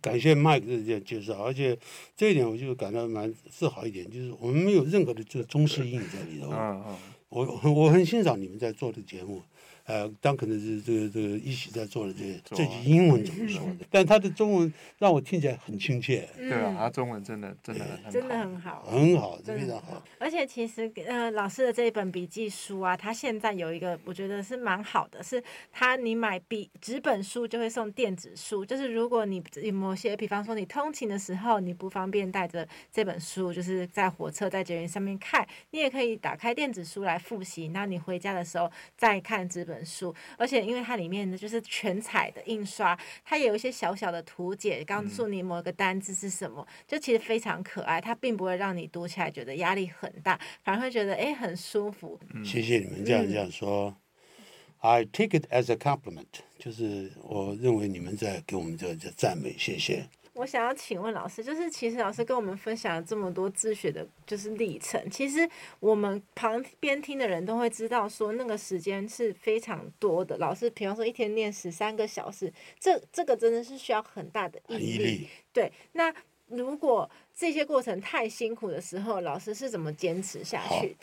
[0.00, 1.76] 感谢 Mike 的这介绍，而且
[2.16, 6.50] 这一点我就感到蛮自豪一点，就是我们没有任何的这个中式英语在里头。
[6.50, 6.96] 嗯嗯，
[7.28, 9.42] 我我很欣赏你们在做的节目。
[9.86, 13.84] 呃，当可能是这个这个一起在做的这这句英文怎么说的？
[13.90, 16.26] 但他的中文让我听起来很亲切。
[16.38, 20.02] 对啊，他中文真的真的很真的很好，很好，非常好。
[20.18, 39.73] 而且其实呃，老师的这一本笔记书啊，他现在有一个我觉得是蛮好的，是他你买笔纸本书就会送电子书，就是如果你某些，比方说你通勤的时候你不方便带着这本书，就是在火车在捷运上面看，你也可以打开电子书来复习，那你回家的时候再看纸本。
[39.74, 48.00] 本书，而且因为它里面呢就是全彩的印刷，它也有一些小小的图解，告诉你某个单字是什么，嗯、就其实非常可爱。
[48.00, 52.20] 它并不会让你读起来觉得压力很大，反而会觉得哎很舒服。
[52.44, 54.44] 谢谢你们这样这样说、嗯、
[54.78, 56.26] ，I take it as a compliment，
[56.58, 60.06] 就是我认为你们在给我们这这赞美，谢谢。
[60.34, 65.08] 我想要请问老师，就是其实老师跟我们分享了这么多自学的，就是历程。
[65.08, 70.36] 其实我们旁边听的人都会知道，说那个时间是非常多的。
[70.38, 75.28] 老师，比方说一天练十三个小时，这这个真的是需要很大的毅力。
[75.52, 76.12] 对，那
[76.48, 80.96] 如果这些过程太辛苦的时候，老师是怎么坚持下去？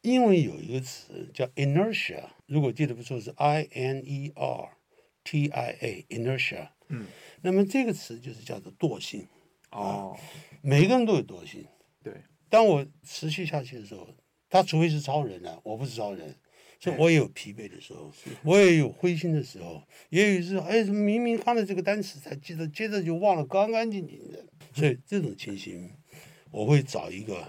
[0.00, 4.70] 因为有一个词叫 inertia，如果记得不错是 I N E R
[5.24, 6.68] T I A，inertia。
[6.88, 7.06] 嗯，
[7.42, 9.26] 那么这个词就是叫做惰性。
[9.70, 10.16] 哦，
[10.62, 11.64] 每个人都有惰性。
[12.02, 12.14] 对，
[12.48, 14.08] 当我持续下去的时候，
[14.48, 16.34] 他除非是超人了，我不是超人，
[16.80, 18.10] 所以我也有疲惫的时候，
[18.42, 24.42] 我也有灰心的时候，也有时候哎，明明看了这个单词才记得，接着就忘了干干净净的。
[24.72, 25.90] 所以这种情形，
[26.50, 27.46] 我会找一个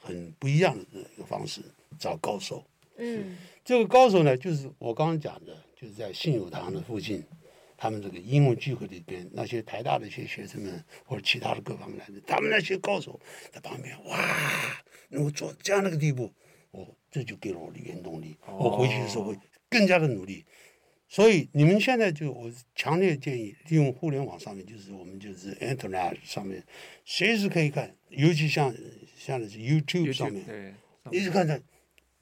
[0.00, 1.60] 很不一样的一个方式，
[1.98, 2.64] 找高手。
[2.98, 7.24] 嗯，这个高手呢，就是我刚刚讲的，就是在信友堂的附近。
[7.80, 13.18] 他们这个英文聚会里边，那些台大的一些学生们，或者其他的各方面来的，他们那些高手
[13.52, 14.18] 在旁边，哇，
[15.10, 16.34] 能够做这样的一个地步，
[16.72, 18.36] 我、哦、这就给了我的原动力。
[18.46, 19.38] 哦、我回去的时候会
[19.70, 20.44] 更加的努力。
[21.10, 26.62] 所以你们现在就我强烈建议利用互联网上面，就是我们就是 Internet 上面，
[27.04, 28.74] 随时可以看，尤其像
[29.16, 30.74] 像的是 YouTube 上面，
[31.12, 31.54] 一直看着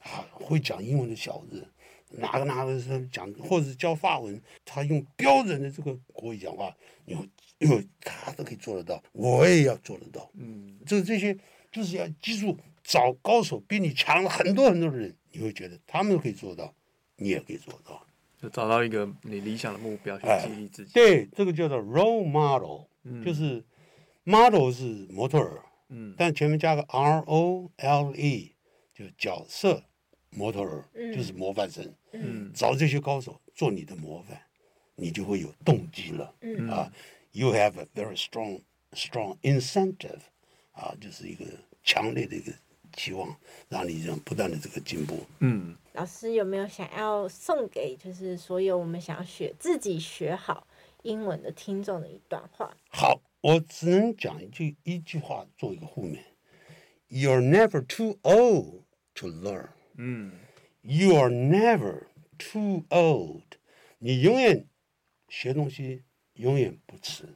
[0.00, 1.66] 啊会讲英文的小子。
[2.10, 7.28] 哪个哪个是讲，或者是教法文，他用标准的这个国语讲话，因为
[7.58, 10.30] 因为他都可以做得到，我也要做得到。
[10.34, 11.36] 嗯，这这些
[11.72, 16.72] 就是要记住，找高手比你强了很多很多的人，你会觉得他们都可以做到，
[17.16, 18.06] 你也可以做到。
[18.40, 20.90] 就找到一个你理想的目标去激励自己。
[20.90, 20.92] 哎。
[20.94, 23.64] 对，这个叫做 role model，嗯，就是
[24.24, 28.52] model 是模特儿，嗯，但前面加个 R O L E，
[28.94, 29.82] 就角色。
[30.36, 30.84] 模特儿
[31.14, 34.38] 就是模范生，嗯，找这些高手做你的模范，
[34.94, 36.68] 你就会有动机了，嗯。
[36.68, 36.92] 啊
[37.32, 38.60] ，You have a very strong
[38.92, 40.20] strong incentive，
[40.72, 41.46] 啊，就是一个
[41.82, 42.52] 强烈的一个
[42.92, 43.34] 期望，
[43.70, 45.18] 让你这样不断的这个进步。
[45.40, 50.66] 嗯，老师有没有想要送给就是所有我们想要学自己学好
[51.02, 52.76] 英文的听众的一段话？
[52.90, 56.22] 好，我只能讲一句一句话做一个后面
[57.08, 58.82] ，You're never too old
[59.14, 59.68] to learn。
[59.96, 60.32] 嗯
[60.82, 62.04] ，You are never
[62.38, 63.42] too old。
[63.98, 64.66] 你永远
[65.28, 67.28] 学东西永远不迟，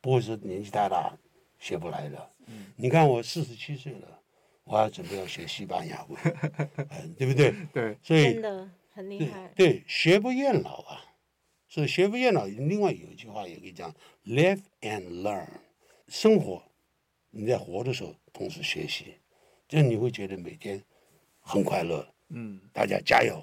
[0.00, 1.18] 不会说年纪太大
[1.58, 2.32] 学不来了。
[2.46, 4.22] 嗯，你看我四十七岁了，
[4.64, 6.18] 我还准备要学西班牙文，
[6.90, 7.54] 嗯， 对不对？
[7.72, 9.48] 对，所以真的很厉害。
[9.56, 11.02] 对，对，学不厌老啊。
[11.68, 13.92] 所以学不厌老，另外有一句话也可以讲
[14.24, 15.48] ：Live and learn。
[16.08, 16.62] 生活，
[17.30, 19.16] 你在活的时候同时学习，
[19.66, 20.84] 这样你会觉得每天。
[21.46, 23.42] 很快乐，嗯，大家加油。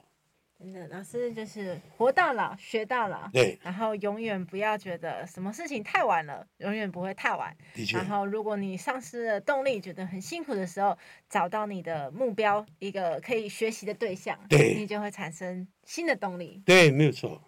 [0.59, 3.59] 真的，老师就是活到老学到老，对。
[3.61, 7.53] 然后永远不要觉得什么事情太晚了，永远不会太晚。
[7.73, 7.97] 的确。
[7.97, 10.97] 然后，如果你丧失了动力，觉得很辛苦的时候，
[11.29, 16.61] 找到你的目标，一个可以学习的对象，对，你就会产生新的动力。
[16.65, 17.41] 对，没有错，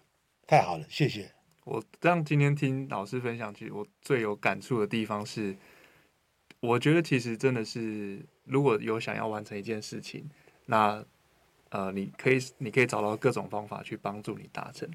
[0.46, 1.30] 太好了，谢谢。
[1.64, 5.56] 我这样今天听老师分享，其实我最有感触的地方是，
[6.60, 10.28] 我觉得其实真的是，如果有想要完成一件事情。
[10.66, 11.04] 那，
[11.70, 14.88] 呃，你可以，你可以找到各种方法去帮助你达成。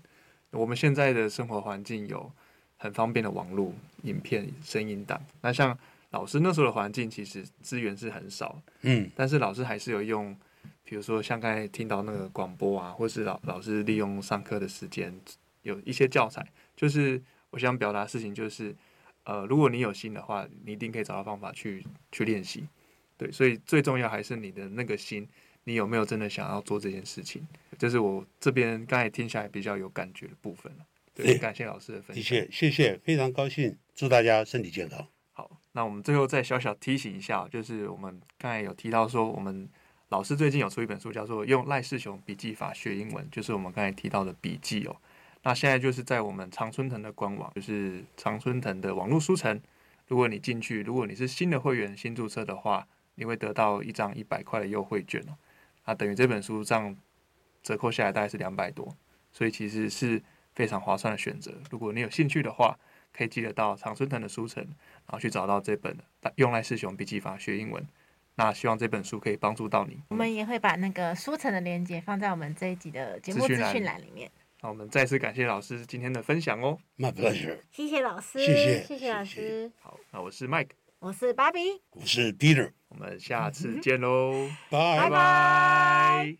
[0.52, 2.32] 我们现在的生活环境有
[2.78, 5.22] 很方便的网络、影片、声音档。
[5.42, 5.78] 那像
[6.10, 10.38] 老师那时候的环境，其实资源是很少，嗯，但是老师还是有用，
[10.84, 15.18] 比如说像刚才听到那个广播啊，或是老老师利用上课的时间，
[15.62, 16.46] 有一些教材。
[16.76, 18.76] 就是我想表达的事情，就是，
[19.24, 22.68] 呃，如果你有心的话，你一定可以找到方法去去练习。
[23.18, 25.26] 对，所以最重要还是你的那个心。
[25.64, 27.47] 你有没有真的想要做这件事情？
[27.72, 30.86] 这、就是我这边刚才听下来比较有感觉的部分了。
[31.14, 32.16] 对，感谢老师的分享。
[32.16, 35.05] 的确，谢谢，非常高兴，祝大家身体健康。
[35.34, 39.70] 好，那我们最后再小小提醒一下，就是我们刚才有提到说，我们
[40.09, 44.95] 老师最近有出一本书，叫做《用赖世雄笔记法学英文》，就是我们刚才提到的笔记哦。
[45.43, 49.59] 那现在就是在我们常春藤的官网，就是常春藤的网络书城。
[50.07, 55.38] 如果你进去，如果你是新的会员、新注册的话，你会得到一张一百块的优惠券哦。
[55.86, 56.96] 那等于这本书这样
[57.64, 58.96] 折扣下来大概是两百多，
[59.32, 60.22] 所以其实是
[60.54, 61.52] 非常划算的选择。
[61.70, 62.78] 如果你有兴趣的话，
[63.14, 65.94] 可以记得到常春藤的书城，然后去找到这本
[66.36, 67.84] 《用赖世雄笔记法学英文》。
[68.36, 70.00] 那希望这本书可以帮助到你。
[70.08, 74.32] 我们也会把那个书城的链接放在我们这一集的节目资讯栏里面。
[74.62, 76.78] 那我们再次感谢老师今天的分享哦。
[76.98, 77.58] My pleasure。
[77.72, 79.72] 谢谢老师，谢谢，谢谢老师。
[79.82, 80.70] 好，那我是 Mike，
[81.00, 82.72] 我是芭比，我是 Peter。
[82.92, 86.36] 我们下次见喽，拜拜。